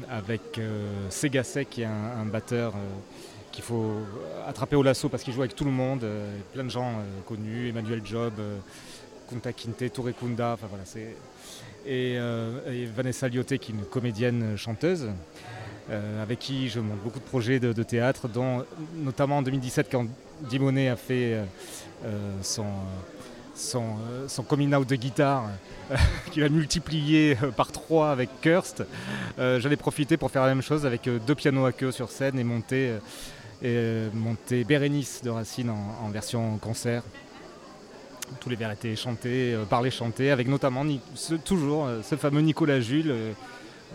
avec 0.09 0.57
euh, 0.57 1.09
Segasek, 1.09 1.69
qui 1.69 1.81
est 1.81 1.85
un 1.85 2.25
batteur. 2.25 2.73
Euh, 3.55 3.61
qu'il 3.61 3.63
faut 3.63 3.95
attraper 4.47 4.75
au 4.75 4.83
lasso 4.83 5.09
parce 5.09 5.23
qu'il 5.23 5.33
joue 5.33 5.41
avec 5.41 5.55
tout 5.55 5.65
le 5.65 5.71
monde, 5.71 6.03
euh, 6.03 6.37
plein 6.53 6.63
de 6.63 6.69
gens 6.69 6.89
euh, 6.89 7.21
connus, 7.25 7.69
Emmanuel 7.69 8.01
Job, 8.03 8.33
euh, 8.39 8.57
Kunta 9.29 9.53
Kinte, 9.53 9.91
Touré 9.91 10.13
Kunda, 10.13 10.53
enfin 10.53 10.67
voilà, 10.69 10.85
c'est 10.85 11.15
et, 11.87 12.15
euh, 12.17 12.87
Vanessa 12.95 13.27
Lioté 13.27 13.59
qui 13.59 13.71
est 13.71 13.75
une 13.75 13.85
comédienne 13.85 14.57
chanteuse 14.57 15.07
euh, 15.91 16.23
avec 16.23 16.39
qui 16.39 16.67
je 16.69 16.79
monte 16.79 16.99
beaucoup 17.03 17.19
de 17.19 17.25
projets 17.25 17.59
de, 17.59 17.83
théâtre, 17.83 18.27
dont 18.27 18.65
notamment 18.95 19.37
en 19.37 19.41
2017 19.43 19.87
quand 19.91 20.07
Dimonet 20.49 20.89
a 20.89 20.95
fait 20.95 21.33
euh, 21.33 21.45
euh, 22.05 22.31
son, 22.41 22.65
son, 23.55 23.83
euh, 24.11 24.43
coming 24.47 24.73
out 24.73 24.87
de 24.87 24.95
guitare, 24.95 25.49
euh, 25.91 25.95
qu'il 26.31 26.43
a 26.43 26.49
multiplié 26.49 27.37
euh, 27.41 27.51
par 27.51 27.71
trois 27.71 28.11
avec 28.11 28.29
Kirst. 28.41 28.83
Euh, 29.37 29.61
ai 29.61 29.75
profité 29.75 30.17
pour 30.17 30.31
faire 30.31 30.41
la 30.41 30.49
même 30.49 30.63
chose 30.63 30.85
avec 30.85 31.07
euh, 31.07 31.19
deux 31.25 31.35
pianos 31.35 31.65
à 31.65 31.71
queue 31.71 31.91
sur 31.91 32.09
scène 32.09 32.39
et 32.39 32.43
monter, 32.43 32.89
euh, 32.89 32.99
et, 33.65 33.69
euh, 33.69 34.09
monter 34.13 34.63
Bérénice 34.63 35.23
de 35.23 35.31
Racine 35.31 35.71
en, 35.71 36.09
version 36.09 36.57
concert. 36.59 37.01
Tous 38.39 38.49
les 38.49 38.55
vers 38.55 38.71
étaient 38.71 38.95
chantés, 38.95 39.53
euh, 39.53 39.65
par 39.65 39.81
les 39.81 39.89
chantés, 39.89 40.29
avec 40.29 40.47
notamment 40.47 40.85
ce- 41.15 41.33
toujours 41.33 41.85
euh, 41.85 42.01
ce 42.03 42.15
fameux 42.15 42.41
Nicolas 42.41 42.79
Jules, 42.79 43.09
euh, 43.09 43.31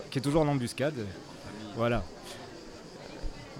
qui 0.09 0.19
est 0.19 0.21
toujours 0.21 0.41
en 0.41 0.47
embuscade. 0.49 0.95
Voilà. 1.77 2.03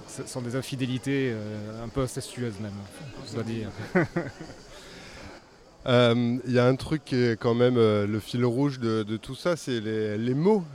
Ce 0.08 0.28
sont 0.28 0.42
des 0.42 0.58
infidélités 0.58 1.34
un 1.82 1.88
peu 1.88 2.02
incestueuses 2.02 2.60
même, 2.60 2.74
je 3.30 3.36
dois 3.36 3.44
dire. 3.44 3.70
Il 5.86 6.52
y 6.52 6.60
a 6.60 6.68
un 6.68 6.76
truc 6.76 7.06
qui 7.06 7.16
est 7.16 7.40
quand 7.40 7.54
même 7.54 7.76
le 7.76 8.20
fil 8.20 8.44
rouge 8.44 8.80
de, 8.80 9.04
tout 9.16 9.36
ça, 9.36 9.56
c'est 9.56 9.80
les, 9.80 10.34
mots. 10.34 10.66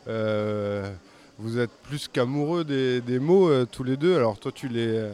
Vous 1.39 1.59
êtes 1.59 1.71
plus 1.83 2.09
qu'amoureux 2.09 2.65
des, 2.65 3.19
mots 3.19 3.51
euh, 3.51 3.67
tous 3.71 3.85
les 3.85 3.97
deux. 3.97 4.17
Alors 4.17 4.39
toi, 4.39 4.51
tu 4.53 4.69
les, 4.69 4.97
euh, 4.97 5.13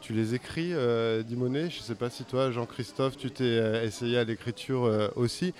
tu 0.00 0.12
les 0.12 0.34
écris, 0.34 0.70
euh, 0.72 1.22
Dimonet. 1.22 1.70
Je 1.70 1.78
ne 1.78 1.82
sais 1.84 1.94
pas 1.94 2.10
si 2.10 2.24
toi, 2.24 2.50
Jean-Christophe, 2.50 3.16
tu 3.16 3.30
t'es 3.30 3.84
essayé 3.84 4.18
à 4.18 4.24
l'écriture 4.24 5.10
aussi. 5.14 5.54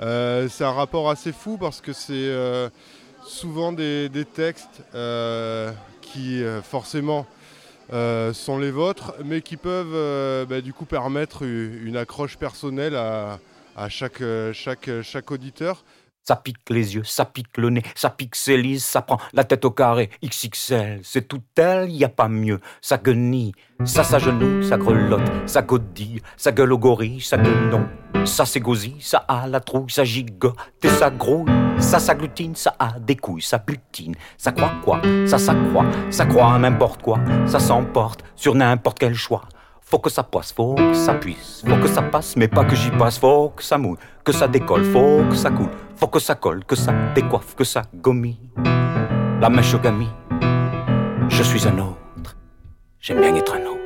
C'est 0.00 0.64
un 0.64 0.72
rapport 0.72 1.08
assez 1.10 1.32
fou 1.32 1.58
parce 1.58 1.80
que 1.80 1.92
c'est 1.92 2.34
souvent 3.24 3.72
des, 3.72 4.10
textes 4.34 4.82
qui 6.00 6.42
forcément 6.64 7.26
sont 7.90 8.58
les 8.58 8.72
vôtres, 8.72 9.14
mais 9.24 9.42
qui 9.42 9.56
peuvent 9.56 10.46
bah, 10.48 10.60
du 10.60 10.72
coup 10.72 10.86
permettre 10.86 11.44
une 11.44 11.96
accroche 11.96 12.36
personnelle 12.36 12.96
à, 12.96 13.38
à 13.76 13.88
chaque, 13.88 14.22
chaque, 14.52 14.90
chaque 15.02 15.30
auditeur. 15.30 15.84
Ça 16.24 16.36
pique 16.36 16.70
les 16.70 16.94
yeux, 16.94 17.04
ça 17.04 17.24
pique 17.24 17.56
le 17.56 17.70
nez, 17.70 17.82
ça 17.96 18.08
pixelise, 18.08 18.84
ça 18.84 19.02
prend 19.02 19.18
la 19.32 19.42
tête 19.42 19.64
au 19.64 19.70
carré. 19.72 20.10
XXL, 20.24 21.00
c'est 21.02 21.26
tout 21.26 21.42
elle, 21.56 21.90
y 21.90 22.04
a 22.04 22.08
pas 22.08 22.28
mieux. 22.28 22.60
Ça 22.80 22.96
guenille, 22.96 23.52
ça 23.84 24.04
s'agenouille, 24.04 24.64
ça 24.64 24.76
grelotte, 24.76 25.28
ça 25.46 25.62
godille, 25.62 26.22
ça 26.36 26.52
gueule 26.52 26.72
au 26.72 26.78
gorille, 26.78 27.20
ça 27.20 27.36
gueule 27.36 27.86
Ça 28.24 28.46
s'égosille, 28.46 29.00
ça 29.00 29.18
a 29.26 29.48
la 29.48 29.58
trouille, 29.58 29.90
ça 29.90 30.04
gigote 30.04 30.56
et 30.82 30.88
ça 30.88 31.10
grouille. 31.10 31.50
Ça 31.78 31.98
s'agglutine, 31.98 32.54
ça 32.54 32.76
a 32.78 32.98
des 33.00 33.16
couilles, 33.16 33.42
ça 33.42 33.58
butine. 33.58 34.14
Ça 34.38 34.52
croit 34.52 34.72
quoi? 34.84 35.02
Ça 35.26 35.38
s'accroît, 35.38 35.86
ça 36.10 36.26
croit 36.26 36.54
à 36.54 36.58
n'importe 36.58 37.02
quoi. 37.02 37.18
Ça 37.46 37.58
s'emporte 37.58 38.22
sur 38.36 38.54
n'importe 38.54 39.00
quel 39.00 39.14
choix. 39.14 39.42
Faut 39.92 39.98
que 39.98 40.08
ça 40.08 40.22
passe, 40.22 40.54
faut 40.54 40.74
que 40.74 40.94
ça 40.94 41.12
puisse, 41.12 41.62
faut 41.68 41.76
que 41.76 41.86
ça 41.86 42.00
passe, 42.00 42.34
mais 42.34 42.48
pas 42.48 42.64
que 42.64 42.74
j'y 42.74 42.90
passe, 42.90 43.18
faut 43.18 43.50
que 43.50 43.62
ça 43.62 43.76
mouille, 43.76 43.98
que 44.24 44.32
ça 44.32 44.48
décolle, 44.48 44.84
faut 44.84 45.20
que 45.28 45.36
ça 45.36 45.50
coule, 45.50 45.68
faut 45.96 46.06
que 46.06 46.18
ça 46.18 46.34
colle, 46.34 46.64
que 46.64 46.74
ça 46.74 46.94
décoiffe, 47.14 47.54
que 47.54 47.62
ça 47.62 47.82
gommie. 47.96 48.40
La 49.38 49.50
mèche 49.50 49.74
au 49.74 49.78
gami, 49.78 50.08
je 51.28 51.42
suis 51.42 51.68
un 51.68 51.78
autre, 51.78 52.38
j'aime 53.00 53.20
bien 53.20 53.34
être 53.34 53.54
un 53.54 53.66
autre. 53.66 53.80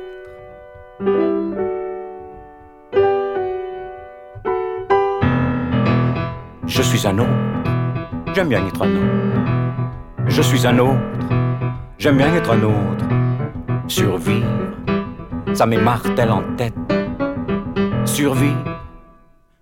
Je 6.67 6.81
suis 6.83 7.05
un 7.05 7.17
autre, 7.17 8.33
j'aime 8.33 8.47
bien 8.47 8.65
être 8.65 8.81
un 8.81 8.95
autre. 8.95 10.27
Je 10.27 10.41
suis 10.41 10.65
un 10.65 10.79
autre, 10.79 11.01
j'aime 11.97 12.15
bien 12.15 12.33
être 12.33 12.51
un 12.51 12.63
autre. 12.63 13.05
Survivre 13.89 14.47
ça 15.53 15.65
m'émartèle 15.65 16.31
en 16.31 16.43
tête. 16.55 16.75
Survie, 18.05 18.55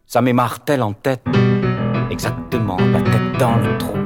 ça 0.06 0.22
m'émartèle 0.22 0.84
en 0.84 0.94
tête. 0.94 1.26
Exactement, 2.10 2.78
la 2.78 3.02
tête 3.02 3.38
dans 3.40 3.56
le 3.58 3.78
trou. 3.78 3.98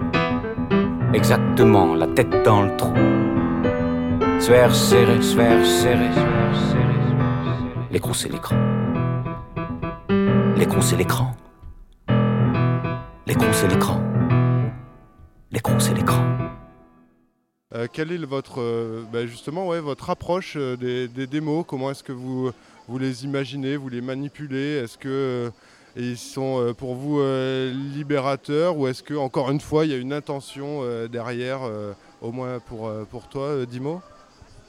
Exactement, 1.13 1.95
la 1.95 2.07
tête 2.07 2.43
dans 2.43 2.63
le 2.63 2.75
trou. 2.77 2.93
Sphère 4.39 4.73
serré, 4.73 5.21
sphère 5.21 5.65
serré, 5.65 6.11
sphère 6.11 6.55
serré. 6.55 6.79
L'écrou, 7.91 8.13
c'est 8.13 8.29
l'écran. 8.29 8.55
L'écrou, 10.55 10.81
c'est 10.81 10.95
l'écran. 10.95 11.31
L'écrou, 13.27 13.47
c'est 13.51 13.67
l'écran. 13.67 14.01
L'écrou, 15.51 15.79
c'est 15.79 15.93
l'écran. 15.93 16.23
Euh, 17.75 17.86
quelle 17.91 18.12
est 18.12 18.17
votre, 18.25 18.62
euh, 18.62 19.03
bah, 19.13 19.27
justement, 19.27 19.67
ouais, 19.67 19.79
votre 19.79 20.10
approche 20.10 20.55
euh, 20.58 20.75
des, 20.75 21.27
démos? 21.27 21.63
Comment 21.67 21.91
est-ce 21.91 22.03
que 22.03 22.12
vous, 22.12 22.49
vous 22.88 22.97
les 22.97 23.25
imaginez, 23.25 23.75
vous 23.77 23.89
les 23.89 24.01
manipulez? 24.01 24.77
Est-ce 24.77 24.97
que 24.97 25.51
ils 25.95 26.17
sont 26.17 26.73
pour 26.77 26.95
vous 26.95 27.19
libérateurs 27.93 28.77
ou 28.77 28.88
est-ce 28.88 29.01
que 29.03 29.15
encore 29.15 29.49
une 29.49 29.60
fois 29.60 29.86
il 29.86 29.91
y 29.91 29.93
a 29.95 29.97
une 29.97 30.13
intention 30.13 30.84
derrière, 31.08 31.62
au 32.21 32.32
moins 32.32 32.60
pour, 32.60 32.91
pour 33.10 33.27
toi, 33.27 33.65
Dimo? 33.65 33.99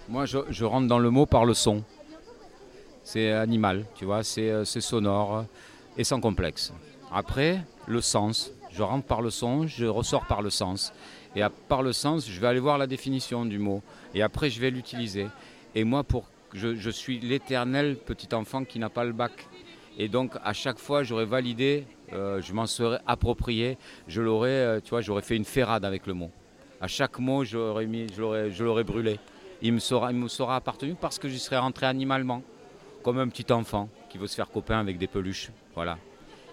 Moi, 0.09 0.25
je, 0.25 0.39
je, 0.49 0.65
rentre 0.65 0.89
dans 0.89 0.99
le 0.99 1.11
mot 1.11 1.27
par 1.27 1.45
le 1.45 1.53
son. 1.53 1.85
C'est 3.05 3.31
animal, 3.33 3.85
tu 3.95 4.07
vois, 4.07 4.25
c'est 4.25 4.65
sonore 4.65 5.45
et 5.97 6.05
sans 6.05 6.21
complexe. 6.21 6.73
Après, 7.13 7.61
le 7.87 8.01
sens. 8.01 8.51
Je 8.73 8.83
rentre 8.83 9.07
par 9.07 9.21
le 9.21 9.31
son, 9.31 9.67
je 9.67 9.85
ressors 9.85 10.27
par 10.27 10.43
le 10.43 10.51
sens. 10.51 10.93
Et 11.37 11.43
par 11.69 11.83
le 11.83 11.93
sens, 11.93 12.29
je 12.29 12.41
vais 12.41 12.49
aller 12.49 12.61
voir 12.61 12.79
la 12.79 12.87
définition 12.87 13.45
du 13.45 13.59
mot. 13.59 13.83
Et 14.15 14.23
après, 14.23 14.51
je 14.51 14.61
vais 14.61 14.71
l'utiliser. 14.71 15.29
Et 15.75 15.85
moi, 15.85 16.03
pour, 16.03 16.29
je, 16.53 16.75
je 16.75 16.91
suis 16.91 17.21
l'éternel 17.21 17.97
petit 17.97 18.35
enfant 18.35 18.65
qui 18.65 18.79
n'a 18.79 18.91
pas 18.91 19.05
le 19.05 19.13
bac. 19.13 19.47
Et 19.99 20.09
donc, 20.09 20.33
à 20.43 20.53
chaque 20.53 20.79
fois, 20.79 21.03
j'aurais 21.03 21.27
validé, 21.27 21.85
euh, 22.13 22.41
je 22.41 22.53
m'en 22.53 22.67
serais 22.67 23.01
approprié, 23.07 23.77
je 24.09 24.23
l'aurais, 24.23 24.49
euh, 24.49 24.81
tu 24.81 24.91
vois, 24.91 25.01
j'aurais 25.01 25.23
fait 25.23 25.37
une 25.37 25.45
ferrade 25.45 25.85
avec 25.85 26.07
le 26.07 26.15
mot. 26.15 26.31
À 26.81 26.87
chaque 26.87 27.19
mot, 27.19 27.45
j'aurais 27.45 27.87
mis, 27.87 28.07
je 28.15 28.21
l'aurais, 28.21 28.51
je 28.51 28.65
l'aurais 28.65 28.85
brûlé. 28.85 29.19
Il 29.63 29.75
me, 29.75 29.79
sera, 29.79 30.11
il 30.11 30.17
me 30.17 30.29
sera 30.29 30.57
appartenu 30.57 30.95
parce 30.99 31.19
que 31.19 31.29
j'y 31.29 31.39
serais 31.39 31.59
rentré 31.59 31.87
animalement, 31.87 32.43
comme 33.03 33.19
un 33.19 33.29
petit 33.29 33.53
enfant 33.53 33.89
qui 34.09 34.17
veut 34.17 34.27
se 34.27 34.35
faire 34.35 34.51
copain 34.51 34.81
avec 34.81 34.97
des 34.97 35.07
peluches. 35.07 35.51
Voilà. 35.75 35.99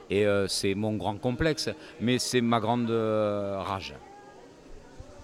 Et 0.09 0.25
euh, 0.25 0.47
c'est 0.47 0.75
mon 0.75 0.95
grand 0.95 1.17
complexe, 1.17 1.69
mais 2.01 2.19
c'est 2.19 2.41
ma 2.41 2.59
grande 2.59 2.89
rage. 2.89 3.95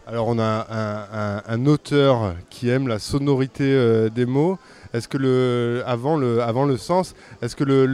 Alors 0.05 0.27
on 0.27 0.37
a 0.37 1.41
un, 1.47 1.65
auteur 1.65 2.35
qui 2.49 2.67
aime 2.67 2.89
la 2.89 2.99
sonorité 2.99 3.63
euh, 3.63 4.09
des 4.09 4.25
mots. 4.25 4.59
Est-ce 4.93 5.07
que 5.07 5.17
le 5.17 5.83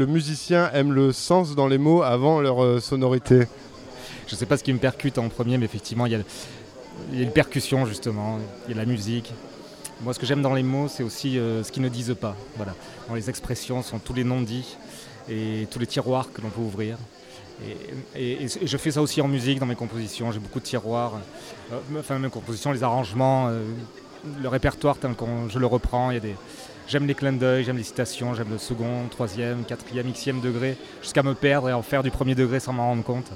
musicien 0.08 0.72
aime 0.74 0.92
le 0.92 1.12
sens 1.12 1.54
dans 1.54 1.68
les 1.68 1.78
mots 1.78 2.02
avant 2.02 2.42
leur 2.42 2.64
euh, 2.64 2.80
sonorité? 2.80 3.48
Je 4.26 4.34
ne 4.34 4.40
sais 4.40 4.48
pas 4.48 4.58
ce 4.58 4.64
qui 4.64 4.74
me 4.74 4.80
percute 4.80 5.20
en 5.20 5.30
premier, 5.30 5.60
mais 5.60 5.66
effectivement 5.66 6.08
il 6.08 6.14
y 6.14 6.16
a, 6.16 6.20
il 7.14 7.22
une 7.22 7.32
percussion 7.32 7.86
justement, 7.86 8.40
il 8.68 8.76
y 8.76 8.80
a 8.80 8.82
la 8.82 8.90
musique. 8.90 9.32
Moi 10.02 10.16
ce 10.16 10.20
que 10.20 10.26
j'aime 10.26 10.42
dans 10.42 10.56
les 10.56 10.64
mots, 10.64 10.88
c'est 10.88 11.04
aussi 11.04 11.38
euh, 11.38 11.64
ce 11.64 11.72
qu'ils 11.72 11.84
ne 11.84 11.90
disent 11.90 12.16
pas. 12.20 12.36
Voilà. 12.58 12.74
Dans 13.08 13.14
les 13.14 13.30
expressions 13.30 13.84
sont 13.84 14.00
tous 14.00 14.16
les 14.16 14.24
non-dits 14.24 14.78
et 15.30 15.68
tous 15.70 15.78
les 15.78 15.88
tiroirs 15.88 16.34
que 16.34 16.42
l'on 16.42 16.50
peut 16.50 16.62
ouvrir. 16.62 16.98
Et, 18.16 18.48
je 18.64 18.78
fais 18.78 18.92
ça 18.92 19.02
aussi 19.02 19.22
en 19.22 19.28
musique, 19.28 19.60
dans 19.60 19.66
mes 19.66 19.76
compositions. 19.76 20.32
J'ai 20.32 20.40
beaucoup 20.40 20.60
de 20.60 20.66
tiroirs. 20.66 21.14
Euh, 21.72 21.78
enfin, 22.00 22.20
mes 22.20 22.30
compositions, 22.30 22.72
les 22.72 22.84
arrangements, 22.84 23.48
euh, 23.50 23.64
le 24.42 24.48
répertoire 24.48 24.98
tel 24.98 25.16
que 25.16 25.26
je 25.50 25.60
le 25.60 25.66
reprends. 25.66 26.12
J'aime 26.88 27.06
les 27.06 27.14
clins 27.14 27.34
d'œil, 27.34 27.64
j'aime 27.64 27.78
les 27.78 27.84
citations, 27.84 28.34
j'aime 28.34 28.50
le 28.50 28.58
second, 28.58 29.08
troisième, 29.12 29.64
quatrième, 29.64 30.12
xième 30.12 30.42
degré, 30.42 30.76
jusqu'à 31.02 31.22
me 31.22 31.36
perdre 31.36 31.70
et 31.70 31.74
en 31.74 31.84
faire 31.84 32.02
du 32.02 32.10
premier 32.10 32.34
degré 32.34 32.60
sans 32.60 32.74
m'en 32.74 32.88
rendre 32.88 33.04
compte. 33.04 33.32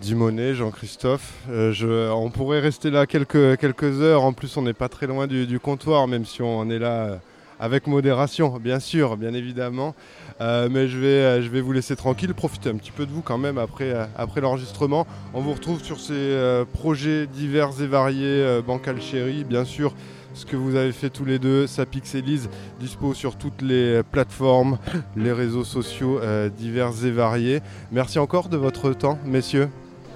Dimonet, 0.00 0.54
Jean-Christophe. 0.54 1.32
Euh, 1.50 2.10
on 2.10 2.30
pourrait 2.30 2.60
rester 2.60 2.90
là 2.90 3.06
quelques, 3.06 4.00
heures. 4.00 4.22
En 4.22 4.32
plus, 4.32 4.56
on 4.56 4.62
n'est 4.62 4.74
pas 4.74 4.88
très 4.88 5.06
loin 5.06 5.26
du, 5.26 5.58
comptoir, 5.58 6.06
même 6.06 6.24
si 6.24 6.42
on 6.42 6.70
est 6.70 6.78
là 6.78 7.18
avec 7.60 7.86
modération, 7.86 8.58
bien 8.58 8.80
sûr, 8.80 9.16
bien 9.16 9.34
évidemment. 9.34 9.94
Euh, 10.40 10.68
mais 10.70 10.88
je 10.88 10.98
vais, 10.98 11.06
euh, 11.06 11.42
je 11.42 11.48
vais 11.48 11.60
vous 11.60 11.72
laisser 11.72 11.96
tranquille, 11.96 12.34
profiter 12.34 12.68
un 12.68 12.76
petit 12.76 12.90
peu 12.90 13.06
de 13.06 13.12
vous 13.12 13.22
quand 13.22 13.38
même 13.38 13.58
après, 13.58 13.90
euh, 13.92 14.04
après 14.16 14.40
l'enregistrement. 14.40 15.06
On 15.34 15.40
vous 15.40 15.52
retrouve 15.52 15.82
sur 15.82 16.00
ces 16.00 16.64
projets 16.72 17.26
divers 17.26 17.70
et 17.80 17.86
variés, 17.86 18.60
Bancal 18.66 19.00
Chéri, 19.00 19.44
bien 19.44 19.64
sûr. 19.64 19.94
Ce 20.34 20.44
que 20.44 20.56
vous 20.56 20.76
avez 20.76 20.92
fait 20.92 21.08
tous 21.08 21.24
les 21.24 21.38
deux, 21.38 21.66
ça 21.66 21.86
pixelise, 21.86 22.50
dispo 22.78 23.14
sur 23.14 23.36
toutes 23.36 23.62
les 23.62 24.02
plateformes, 24.02 24.78
les 25.16 25.32
réseaux 25.32 25.64
sociaux 25.64 26.20
divers 26.56 27.04
et 27.04 27.10
variés. 27.10 27.60
Merci 27.90 28.18
encore 28.18 28.48
de 28.48 28.56
votre 28.56 28.92
temps, 28.92 29.18
messieurs. 29.24 29.68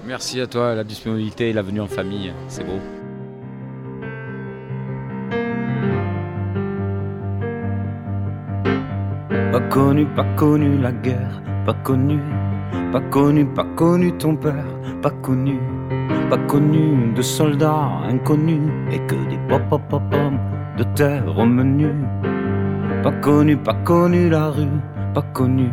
Merci 0.05 0.39
à 0.39 0.47
toi, 0.47 0.75
la 0.75 0.83
disponibilité 0.83 1.49
et 1.49 1.53
la 1.53 1.61
venue 1.61 1.81
en 1.81 1.87
famille, 1.87 2.33
c'est 2.47 2.63
beau. 2.63 3.00
Pas 9.51 9.59
connu, 9.69 10.05
pas 10.05 10.25
connu 10.37 10.77
la 10.77 10.93
guerre, 10.93 11.41
pas 11.65 11.73
connu, 11.83 12.19
pas 12.93 13.01
connu, 13.01 13.45
pas 13.45 13.65
connu 13.75 14.13
ton 14.13 14.37
père, 14.37 14.65
pas 15.01 15.09
connu, 15.09 15.59
pas 16.29 16.37
connu 16.47 17.11
de 17.13 17.21
soldats 17.21 17.89
inconnus. 18.09 18.71
Et 18.93 18.99
que 19.07 19.15
des 19.29 19.37
pop 19.49 19.61
pop 19.69 19.81
pop 19.89 20.01
de 20.77 20.83
terre 20.95 21.37
au 21.37 21.45
menu. 21.45 21.89
Pas 23.03 23.11
connu, 23.11 23.57
pas 23.57 23.73
connu 23.83 24.29
la 24.29 24.51
rue, 24.51 24.79
pas 25.13 25.25
connu, 25.33 25.69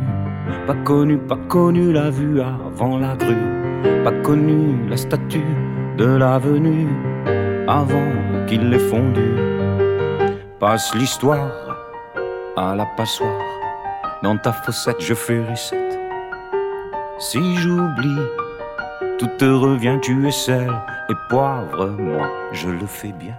pas 0.67 0.75
connu, 0.85 1.17
pas 1.17 1.39
connu 1.49 1.93
la 1.93 2.11
vue 2.11 2.41
avant 2.41 2.99
la 2.99 3.15
grue, 3.15 3.47
pas 4.03 4.17
connu 4.25 4.89
la 4.89 4.97
statue 4.97 5.55
de 5.99 6.17
l'avenue 6.17 6.89
avant 7.69 8.11
qu'il 8.49 8.71
l'ait 8.71 8.87
fondue. 8.91 9.37
Passe 10.59 10.93
l'histoire 10.97 11.77
à 12.57 12.75
la 12.75 12.87
passoire 12.97 13.58
dans 14.23 14.37
ta 14.37 14.53
fossette, 14.53 15.01
je 15.01 15.15
fais 15.15 15.45
reset. 15.45 15.77
Si 17.19 17.57
j'oublie, 17.57 18.23
tout 19.19 19.31
te 19.39 19.45
revient, 19.45 19.99
tu 20.01 20.27
es 20.27 20.31
sel 20.31 20.71
et 21.11 21.15
poivre, 21.29 21.87
moi 21.87 22.31
je 22.53 22.69
le 22.69 22.87
fais 22.87 23.13
bien. 23.13 23.37